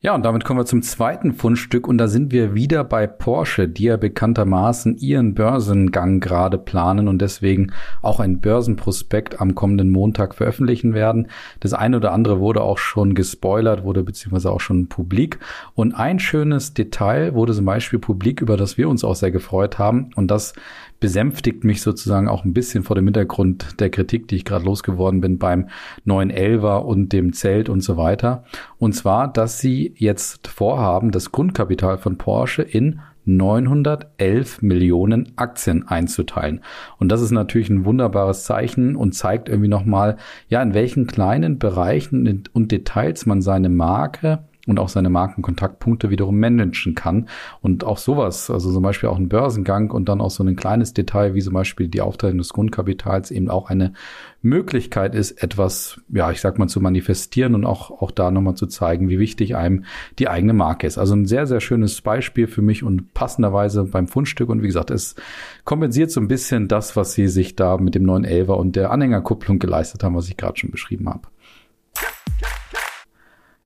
Ja, 0.00 0.14
und 0.14 0.24
damit 0.24 0.44
kommen 0.44 0.60
wir 0.60 0.64
zum 0.64 0.82
zweiten 0.82 1.32
Fundstück 1.32 1.88
und 1.88 1.98
da 1.98 2.06
sind 2.06 2.30
wir 2.30 2.54
wieder 2.54 2.84
bei 2.84 3.08
Porsche, 3.08 3.66
die 3.66 3.82
ja 3.82 3.96
bekanntermaßen 3.96 4.96
ihren 4.98 5.34
Börsengang 5.34 6.20
gerade 6.20 6.56
planen 6.56 7.08
und 7.08 7.20
deswegen 7.20 7.72
auch 8.00 8.20
ein 8.20 8.38
Börsenprospekt 8.38 9.40
am 9.40 9.56
kommenden 9.56 9.90
Montag 9.90 10.36
veröffentlichen 10.36 10.94
werden. 10.94 11.26
Das 11.58 11.74
eine 11.74 11.96
oder 11.96 12.12
andere 12.12 12.38
wurde 12.38 12.62
auch 12.62 12.78
schon 12.78 13.14
gespoilert, 13.14 13.82
wurde 13.82 14.04
beziehungsweise 14.04 14.52
auch 14.52 14.60
schon 14.60 14.86
publik. 14.86 15.40
Und 15.74 15.94
ein 15.94 16.20
schönes 16.20 16.74
Detail 16.74 17.34
wurde 17.34 17.52
zum 17.52 17.64
Beispiel 17.64 17.98
publik, 17.98 18.40
über 18.40 18.56
das 18.56 18.78
wir 18.78 18.88
uns 18.88 19.02
auch 19.02 19.16
sehr 19.16 19.32
gefreut 19.32 19.80
haben 19.80 20.10
und 20.14 20.30
das 20.30 20.52
besänftigt 21.00 21.64
mich 21.64 21.82
sozusagen 21.82 22.28
auch 22.28 22.44
ein 22.44 22.52
bisschen 22.52 22.82
vor 22.82 22.96
dem 22.96 23.06
Hintergrund 23.06 23.80
der 23.80 23.90
Kritik, 23.90 24.28
die 24.28 24.36
ich 24.36 24.44
gerade 24.44 24.64
losgeworden 24.64 25.20
bin 25.20 25.38
beim 25.38 25.68
neuen 26.04 26.30
Elver 26.30 26.84
und 26.86 27.12
dem 27.12 27.32
Zelt 27.32 27.68
und 27.68 27.82
so 27.82 27.96
weiter. 27.96 28.44
Und 28.78 28.94
zwar, 28.94 29.32
dass 29.32 29.60
sie 29.60 29.94
jetzt 29.96 30.48
vorhaben, 30.48 31.10
das 31.10 31.32
Grundkapital 31.32 31.98
von 31.98 32.18
Porsche 32.18 32.62
in 32.62 33.00
911 33.28 34.62
Millionen 34.62 35.32
Aktien 35.36 35.86
einzuteilen. 35.86 36.62
Und 36.98 37.12
das 37.12 37.20
ist 37.20 37.30
natürlich 37.30 37.68
ein 37.68 37.84
wunderbares 37.84 38.44
Zeichen 38.44 38.96
und 38.96 39.12
zeigt 39.12 39.48
irgendwie 39.48 39.68
nochmal, 39.68 40.16
ja, 40.48 40.62
in 40.62 40.74
welchen 40.74 41.06
kleinen 41.06 41.58
Bereichen 41.58 42.44
und 42.52 42.72
Details 42.72 43.26
man 43.26 43.42
seine 43.42 43.68
Marke 43.68 44.47
und 44.68 44.78
auch 44.78 44.88
seine 44.88 45.10
Markenkontaktpunkte 45.10 46.10
wiederum 46.10 46.38
managen 46.38 46.94
kann. 46.94 47.28
Und 47.60 47.84
auch 47.84 47.98
sowas, 47.98 48.50
also 48.50 48.72
zum 48.72 48.82
Beispiel 48.82 49.08
auch 49.08 49.16
ein 49.16 49.28
Börsengang 49.28 49.90
und 49.90 50.08
dann 50.08 50.20
auch 50.20 50.30
so 50.30 50.44
ein 50.44 50.56
kleines 50.56 50.92
Detail 50.92 51.34
wie 51.34 51.42
zum 51.42 51.54
Beispiel 51.54 51.88
die 51.88 52.00
Aufteilung 52.00 52.38
des 52.38 52.50
Grundkapitals 52.50 53.30
eben 53.30 53.50
auch 53.50 53.70
eine 53.70 53.94
Möglichkeit 54.40 55.14
ist, 55.14 55.42
etwas, 55.42 56.00
ja, 56.10 56.30
ich 56.30 56.40
sag 56.40 56.58
mal, 56.58 56.68
zu 56.68 56.80
manifestieren 56.80 57.54
und 57.54 57.64
auch, 57.64 57.90
auch 57.90 58.10
da 58.10 58.30
nochmal 58.30 58.54
zu 58.54 58.66
zeigen, 58.66 59.08
wie 59.08 59.18
wichtig 59.18 59.56
einem 59.56 59.84
die 60.18 60.28
eigene 60.28 60.52
Marke 60.52 60.86
ist. 60.86 60.98
Also 60.98 61.14
ein 61.14 61.26
sehr, 61.26 61.46
sehr 61.46 61.60
schönes 61.60 62.00
Beispiel 62.02 62.46
für 62.46 62.62
mich 62.62 62.84
und 62.84 63.14
passenderweise 63.14 63.84
beim 63.84 64.06
Fundstück. 64.06 64.48
Und 64.48 64.62
wie 64.62 64.68
gesagt, 64.68 64.90
es 64.90 65.16
kompensiert 65.64 66.10
so 66.10 66.20
ein 66.20 66.28
bisschen 66.28 66.68
das, 66.68 66.94
was 66.94 67.14
sie 67.14 67.26
sich 67.26 67.56
da 67.56 67.78
mit 67.78 67.94
dem 67.94 68.04
neuen 68.04 68.24
Elver 68.24 68.58
und 68.58 68.76
der 68.76 68.90
Anhängerkupplung 68.92 69.58
geleistet 69.58 70.04
haben, 70.04 70.14
was 70.14 70.28
ich 70.28 70.36
gerade 70.36 70.58
schon 70.58 70.70
beschrieben 70.70 71.08
habe. 71.08 71.22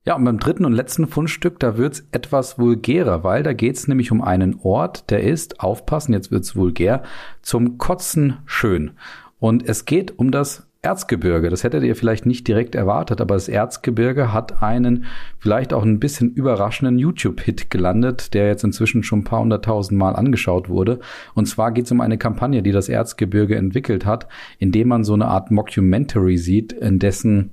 Ja, 0.05 0.17
und 0.17 0.25
beim 0.25 0.41
dritten 0.41 0.65
und 0.65 0.73
letzten 0.73 1.07
Fundstück, 1.07 1.61
da 1.61 1.77
wird's 1.77 2.09
etwas 2.11 2.59
vulgärer, 2.59 3.23
weil 3.23 3.45
da 3.45 3.53
geht's 3.53 3.87
nämlich 3.87 4.11
um 4.11 4.21
einen 4.21 4.59
Ort, 4.61 5.11
der 5.13 5.23
ist, 5.23 5.61
aufpassen, 5.61 6.13
jetzt 6.13 6.33
wird's 6.33 6.57
vulgär, 6.57 7.05
zum 7.41 7.79
Kotzen 7.79 8.39
schön. 8.45 8.93
Und 9.39 9.69
es 9.69 9.85
geht 9.85 10.19
um 10.19 10.33
das 10.33 10.67
Erzgebirge. 10.83 11.49
Das 11.49 11.63
hättet 11.63 11.85
ihr 11.85 11.95
vielleicht 11.95 12.27
nicht 12.27 12.49
direkt 12.49 12.75
erwartet, 12.75 13.21
aber 13.21 13.37
das 13.37 13.49
Erzgebirge 13.49 14.33
hat 14.33 14.65
einen 14.65 15.05
vielleicht 15.39 15.73
auch 15.73 15.85
ein 15.85 16.01
bisschen 16.01 16.35
überraschenden 16.35 16.99
YouTube-Hit 16.99 17.71
gelandet, 17.71 18.35
der 18.35 18.49
jetzt 18.49 18.65
inzwischen 18.65 19.05
schon 19.05 19.21
ein 19.21 19.25
paar 19.25 19.41
hunderttausend 19.41 19.97
Mal 19.97 20.17
angeschaut 20.17 20.69
wurde. 20.69 20.99
Und 21.35 21.47
zwar 21.47 21.71
geht 21.71 21.85
es 21.85 21.93
um 21.93 22.01
eine 22.01 22.19
Kampagne, 22.19 22.65
die 22.65 22.73
das 22.73 22.89
Erzgebirge 22.89 23.55
entwickelt 23.55 24.05
hat, 24.05 24.27
indem 24.59 24.89
man 24.89 25.05
so 25.05 25.15
eine 25.15 25.29
Art 25.29 25.53
Mockumentary 25.53 26.37
sieht, 26.37 26.73
in 26.73 26.99
dessen 26.99 27.53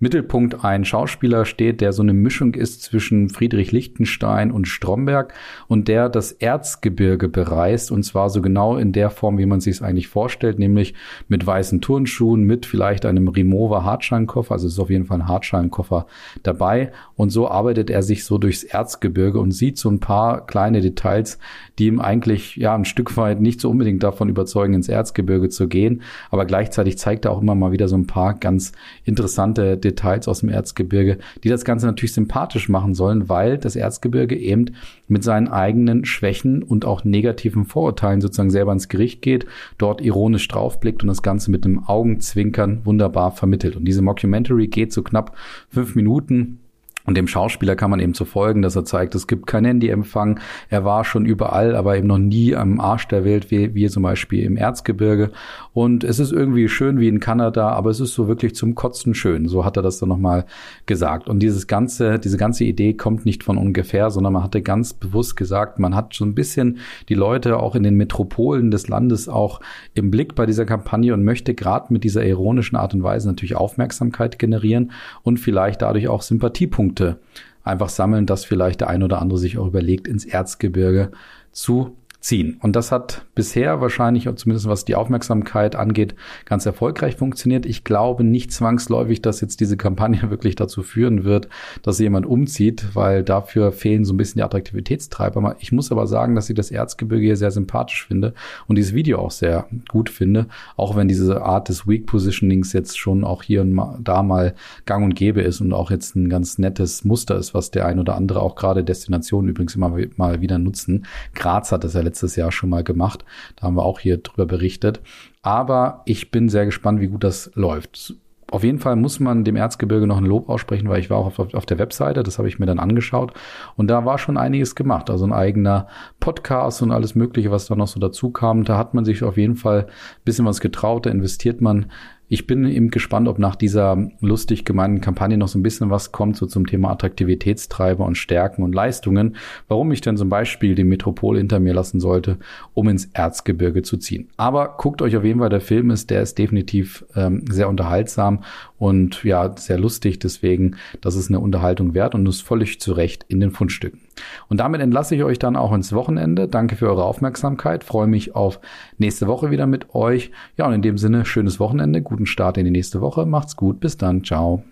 Mittelpunkt 0.00 0.64
ein 0.64 0.86
Schauspieler 0.86 1.44
steht, 1.44 1.82
der 1.82 1.92
so 1.92 2.02
eine 2.02 2.14
Mischung 2.14 2.54
ist 2.54 2.82
zwischen 2.82 3.28
Friedrich 3.28 3.70
Lichtenstein 3.70 4.50
und 4.50 4.66
Stromberg 4.66 5.34
und 5.68 5.88
der 5.88 6.08
das 6.08 6.32
Erzgebirge 6.32 7.28
bereist 7.28 7.90
und 7.90 8.02
zwar 8.02 8.30
so 8.30 8.40
genau 8.40 8.78
in 8.78 8.92
der 8.92 9.10
Form, 9.10 9.36
wie 9.36 9.44
man 9.44 9.60
sich 9.60 9.76
es 9.76 9.82
eigentlich 9.82 10.08
vorstellt, 10.08 10.58
nämlich 10.58 10.94
mit 11.28 11.46
weißen 11.46 11.82
Turnschuhen, 11.82 12.44
mit 12.44 12.64
vielleicht 12.64 13.04
einem 13.04 13.28
Rimowa 13.28 13.84
Hartscheinkoffer, 13.84 14.52
also 14.52 14.68
ist 14.68 14.78
auf 14.78 14.88
jeden 14.88 15.04
Fall 15.04 15.20
ein 15.20 15.28
Hartscheinkoffer 15.28 16.06
dabei 16.42 16.92
und 17.14 17.28
so 17.28 17.48
arbeitet 17.48 17.90
er 17.90 18.02
sich 18.02 18.24
so 18.24 18.38
durchs 18.38 18.64
Erzgebirge 18.64 19.38
und 19.38 19.52
sieht 19.52 19.76
so 19.76 19.90
ein 19.90 20.00
paar 20.00 20.46
kleine 20.46 20.80
Details, 20.80 21.38
die 21.78 21.88
ihm 21.88 22.00
eigentlich 22.00 22.56
ja 22.56 22.74
ein 22.74 22.86
Stück 22.86 23.18
weit 23.18 23.42
nicht 23.42 23.60
so 23.60 23.68
unbedingt 23.68 24.02
davon 24.02 24.30
überzeugen, 24.30 24.72
ins 24.72 24.88
Erzgebirge 24.88 25.50
zu 25.50 25.68
gehen, 25.68 26.00
aber 26.30 26.46
gleichzeitig 26.46 26.96
zeigt 26.96 27.26
er 27.26 27.32
auch 27.32 27.42
immer 27.42 27.54
mal 27.54 27.72
wieder 27.72 27.86
so 27.86 27.96
ein 27.96 28.06
paar 28.06 28.32
ganz 28.32 28.72
interessante 29.04 29.76
Details 29.76 29.89
Details 29.90 30.28
aus 30.28 30.40
dem 30.40 30.48
Erzgebirge, 30.48 31.18
die 31.42 31.48
das 31.48 31.64
Ganze 31.64 31.86
natürlich 31.86 32.12
sympathisch 32.12 32.68
machen 32.68 32.94
sollen, 32.94 33.28
weil 33.28 33.58
das 33.58 33.76
Erzgebirge 33.76 34.36
eben 34.36 34.66
mit 35.08 35.24
seinen 35.24 35.48
eigenen 35.48 36.04
Schwächen 36.04 36.62
und 36.62 36.84
auch 36.84 37.04
negativen 37.04 37.64
Vorurteilen 37.64 38.20
sozusagen 38.20 38.50
selber 38.50 38.72
ins 38.72 38.88
Gericht 38.88 39.22
geht, 39.22 39.46
dort 39.78 40.00
ironisch 40.00 40.46
draufblickt 40.48 41.02
und 41.02 41.08
das 41.08 41.22
Ganze 41.22 41.50
mit 41.50 41.64
einem 41.64 41.84
Augenzwinkern 41.84 42.80
wunderbar 42.84 43.32
vermittelt. 43.32 43.76
Und 43.76 43.84
diese 43.84 44.02
Mockumentary 44.02 44.68
geht 44.68 44.92
so 44.92 45.02
knapp 45.02 45.36
fünf 45.68 45.94
Minuten 45.94 46.59
Und 47.06 47.16
dem 47.16 47.26
Schauspieler 47.26 47.76
kann 47.76 47.90
man 47.90 48.00
eben 48.00 48.14
zu 48.14 48.24
folgen, 48.24 48.62
dass 48.62 48.76
er 48.76 48.84
zeigt, 48.84 49.14
es 49.14 49.26
gibt 49.26 49.46
keinen 49.46 49.64
Handyempfang. 49.64 50.38
Er 50.68 50.84
war 50.84 51.04
schon 51.04 51.24
überall, 51.24 51.74
aber 51.74 51.96
eben 51.96 52.06
noch 52.06 52.18
nie 52.18 52.54
am 52.54 52.80
Arsch 52.80 53.08
der 53.08 53.24
Welt, 53.24 53.50
wie, 53.50 53.74
wie 53.74 53.88
zum 53.88 54.02
Beispiel 54.02 54.44
im 54.44 54.56
Erzgebirge. 54.56 55.30
Und 55.72 56.04
es 56.04 56.18
ist 56.18 56.32
irgendwie 56.32 56.68
schön 56.68 57.00
wie 57.00 57.08
in 57.08 57.20
Kanada, 57.20 57.70
aber 57.70 57.90
es 57.90 58.00
ist 58.00 58.14
so 58.14 58.28
wirklich 58.28 58.54
zum 58.54 58.74
Kotzen 58.74 59.14
schön. 59.14 59.48
So 59.48 59.64
hat 59.64 59.76
er 59.76 59.82
das 59.82 59.98
dann 59.98 60.08
nochmal 60.08 60.44
gesagt. 60.86 61.28
Und 61.28 61.40
dieses 61.40 61.66
ganze, 61.66 62.18
diese 62.18 62.36
ganze 62.36 62.64
Idee 62.64 62.94
kommt 62.94 63.24
nicht 63.24 63.42
von 63.44 63.56
ungefähr, 63.56 64.10
sondern 64.10 64.34
man 64.34 64.42
hatte 64.42 64.62
ganz 64.62 64.92
bewusst 64.92 65.36
gesagt, 65.36 65.78
man 65.78 65.94
hat 65.96 66.14
so 66.14 66.24
ein 66.24 66.34
bisschen 66.34 66.78
die 67.08 67.14
Leute 67.14 67.58
auch 67.58 67.74
in 67.74 67.82
den 67.82 67.96
Metropolen 67.96 68.70
des 68.70 68.88
Landes 68.88 69.28
auch 69.28 69.60
im 69.94 70.10
Blick 70.10 70.34
bei 70.34 70.46
dieser 70.46 70.66
Kampagne 70.66 71.14
und 71.14 71.24
möchte 71.24 71.54
gerade 71.54 71.92
mit 71.92 72.04
dieser 72.04 72.24
ironischen 72.24 72.76
Art 72.76 72.94
und 72.94 73.02
Weise 73.02 73.28
natürlich 73.28 73.56
Aufmerksamkeit 73.56 74.38
generieren 74.38 74.92
und 75.22 75.38
vielleicht 75.38 75.82
dadurch 75.82 76.08
auch 76.08 76.22
Sympathiepunkte 76.22 76.89
Punkte 76.90 77.18
einfach 77.62 77.88
sammeln, 77.88 78.26
dass 78.26 78.44
vielleicht 78.44 78.80
der 78.80 78.88
ein 78.88 79.02
oder 79.02 79.20
andere 79.20 79.38
sich 79.38 79.58
auch 79.58 79.66
überlegt, 79.66 80.08
ins 80.08 80.24
Erzgebirge 80.24 81.12
zu 81.52 81.96
ziehen. 82.20 82.58
Und 82.60 82.76
das 82.76 82.92
hat 82.92 83.24
bisher 83.34 83.80
wahrscheinlich, 83.80 84.28
zumindest 84.36 84.68
was 84.68 84.84
die 84.84 84.94
Aufmerksamkeit 84.94 85.74
angeht, 85.74 86.14
ganz 86.44 86.66
erfolgreich 86.66 87.16
funktioniert. 87.16 87.64
Ich 87.64 87.82
glaube 87.82 88.24
nicht 88.24 88.52
zwangsläufig, 88.52 89.22
dass 89.22 89.40
jetzt 89.40 89.60
diese 89.60 89.78
Kampagne 89.78 90.20
wirklich 90.30 90.54
dazu 90.54 90.82
führen 90.82 91.24
wird, 91.24 91.48
dass 91.82 91.98
jemand 91.98 92.26
umzieht, 92.26 92.94
weil 92.94 93.22
dafür 93.22 93.72
fehlen 93.72 94.04
so 94.04 94.12
ein 94.12 94.18
bisschen 94.18 94.40
die 94.40 94.44
Attraktivitätstreiber. 94.44 95.56
Ich 95.60 95.72
muss 95.72 95.90
aber 95.90 96.06
sagen, 96.06 96.34
dass 96.34 96.50
ich 96.50 96.56
das 96.56 96.70
Erzgebirge 96.70 97.24
hier 97.24 97.36
sehr 97.36 97.50
sympathisch 97.50 98.06
finde 98.06 98.34
und 98.66 98.76
dieses 98.76 98.94
Video 98.94 99.18
auch 99.18 99.30
sehr 99.30 99.66
gut 99.88 100.10
finde, 100.10 100.46
auch 100.76 100.96
wenn 100.96 101.08
diese 101.08 101.42
Art 101.42 101.70
des 101.70 101.88
Weak 101.88 102.06
Positionings 102.06 102.74
jetzt 102.74 102.98
schon 102.98 103.24
auch 103.24 103.42
hier 103.42 103.62
und 103.62 103.80
da 104.00 104.22
mal 104.22 104.54
gang 104.84 105.04
und 105.04 105.14
gäbe 105.14 105.40
ist 105.40 105.62
und 105.62 105.72
auch 105.72 105.90
jetzt 105.90 106.16
ein 106.16 106.28
ganz 106.28 106.58
nettes 106.58 107.04
Muster 107.04 107.36
ist, 107.36 107.54
was 107.54 107.70
der 107.70 107.86
ein 107.86 107.98
oder 107.98 108.14
andere 108.14 108.42
auch 108.42 108.56
gerade 108.56 108.84
Destinationen 108.84 109.48
übrigens 109.48 109.74
immer 109.74 109.96
mal 110.16 110.40
wieder 110.42 110.58
nutzen. 110.58 111.06
Graz 111.34 111.72
hat 111.72 111.84
das 111.84 111.94
ja 111.94 112.02
letztes 112.10 112.36
Jahr 112.36 112.50
schon 112.50 112.70
mal 112.70 112.84
gemacht. 112.84 113.24
Da 113.56 113.62
haben 113.62 113.76
wir 113.76 113.84
auch 113.84 114.00
hier 114.00 114.18
drüber 114.18 114.46
berichtet. 114.46 115.00
Aber 115.42 116.02
ich 116.04 116.30
bin 116.30 116.48
sehr 116.48 116.66
gespannt, 116.66 117.00
wie 117.00 117.06
gut 117.06 117.24
das 117.24 117.50
läuft. 117.54 118.14
Auf 118.50 118.64
jeden 118.64 118.80
Fall 118.80 118.96
muss 118.96 119.20
man 119.20 119.44
dem 119.44 119.54
Erzgebirge 119.54 120.08
noch 120.08 120.18
ein 120.18 120.26
Lob 120.26 120.48
aussprechen, 120.48 120.88
weil 120.88 120.98
ich 120.98 121.08
war 121.08 121.18
auch 121.18 121.38
auf, 121.38 121.54
auf 121.54 121.66
der 121.66 121.78
Webseite, 121.78 122.24
das 122.24 122.38
habe 122.38 122.48
ich 122.48 122.58
mir 122.58 122.66
dann 122.66 122.80
angeschaut 122.80 123.32
und 123.76 123.86
da 123.86 124.04
war 124.04 124.18
schon 124.18 124.36
einiges 124.36 124.74
gemacht. 124.74 125.08
Also 125.08 125.24
ein 125.24 125.32
eigener 125.32 125.86
Podcast 126.18 126.82
und 126.82 126.90
alles 126.90 127.14
Mögliche, 127.14 127.52
was 127.52 127.66
da 127.66 127.76
noch 127.76 127.86
so 127.86 128.00
dazu 128.00 128.30
kam. 128.30 128.64
Da 128.64 128.76
hat 128.76 128.92
man 128.92 129.04
sich 129.04 129.22
auf 129.22 129.36
jeden 129.36 129.54
Fall 129.54 129.86
ein 129.86 130.24
bisschen 130.24 130.46
was 130.46 130.60
getraut, 130.60 131.06
da 131.06 131.10
investiert 131.10 131.60
man 131.60 131.86
ich 132.30 132.46
bin 132.46 132.64
eben 132.64 132.90
gespannt, 132.90 133.26
ob 133.26 133.40
nach 133.40 133.56
dieser 133.56 134.08
lustig 134.20 134.64
gemeinten 134.64 135.00
Kampagne 135.00 135.36
noch 135.36 135.48
so 135.48 135.58
ein 135.58 135.64
bisschen 135.64 135.90
was 135.90 136.12
kommt, 136.12 136.36
so 136.36 136.46
zum 136.46 136.64
Thema 136.64 136.92
Attraktivitätstreiber 136.92 138.04
und 138.06 138.16
Stärken 138.16 138.62
und 138.62 138.72
Leistungen, 138.72 139.34
warum 139.66 139.90
ich 139.90 140.00
dann 140.00 140.16
zum 140.16 140.28
Beispiel 140.28 140.76
die 140.76 140.84
Metropole 140.84 141.38
hinter 141.38 141.58
mir 141.58 141.74
lassen 141.74 141.98
sollte, 141.98 142.38
um 142.72 142.88
ins 142.88 143.06
Erzgebirge 143.06 143.82
zu 143.82 143.96
ziehen. 143.96 144.28
Aber 144.36 144.76
guckt 144.78 145.02
euch 145.02 145.16
auf 145.16 145.24
jeden 145.24 145.40
Fall, 145.40 145.48
der 145.48 145.60
Film 145.60 145.90
ist, 145.90 146.08
der 146.10 146.22
ist 146.22 146.38
definitiv 146.38 147.04
ähm, 147.16 147.44
sehr 147.50 147.68
unterhaltsam 147.68 148.44
und 148.80 149.24
ja, 149.24 149.54
sehr 149.58 149.78
lustig, 149.78 150.20
deswegen, 150.20 150.76
das 151.02 151.14
ist 151.14 151.28
eine 151.28 151.38
Unterhaltung 151.38 151.92
wert 151.92 152.14
und 152.14 152.26
ist 152.26 152.40
völlig 152.40 152.80
zu 152.80 152.94
Recht 152.94 153.26
in 153.28 153.38
den 153.38 153.50
Fundstücken. 153.50 154.00
Und 154.48 154.58
damit 154.58 154.80
entlasse 154.80 155.14
ich 155.14 155.22
euch 155.22 155.38
dann 155.38 155.54
auch 155.54 155.74
ins 155.74 155.92
Wochenende. 155.92 156.48
Danke 156.48 156.76
für 156.76 156.88
eure 156.88 157.04
Aufmerksamkeit. 157.04 157.84
Freue 157.84 158.06
mich 158.06 158.34
auf 158.34 158.58
nächste 158.96 159.26
Woche 159.26 159.50
wieder 159.50 159.66
mit 159.66 159.94
euch. 159.94 160.30
Ja, 160.56 160.66
und 160.66 160.72
in 160.72 160.82
dem 160.82 160.96
Sinne, 160.96 161.26
schönes 161.26 161.60
Wochenende, 161.60 162.00
guten 162.00 162.24
Start 162.24 162.56
in 162.56 162.64
die 162.64 162.70
nächste 162.70 163.02
Woche. 163.02 163.26
Macht's 163.26 163.54
gut. 163.54 163.80
Bis 163.80 163.98
dann. 163.98 164.24
Ciao. 164.24 164.64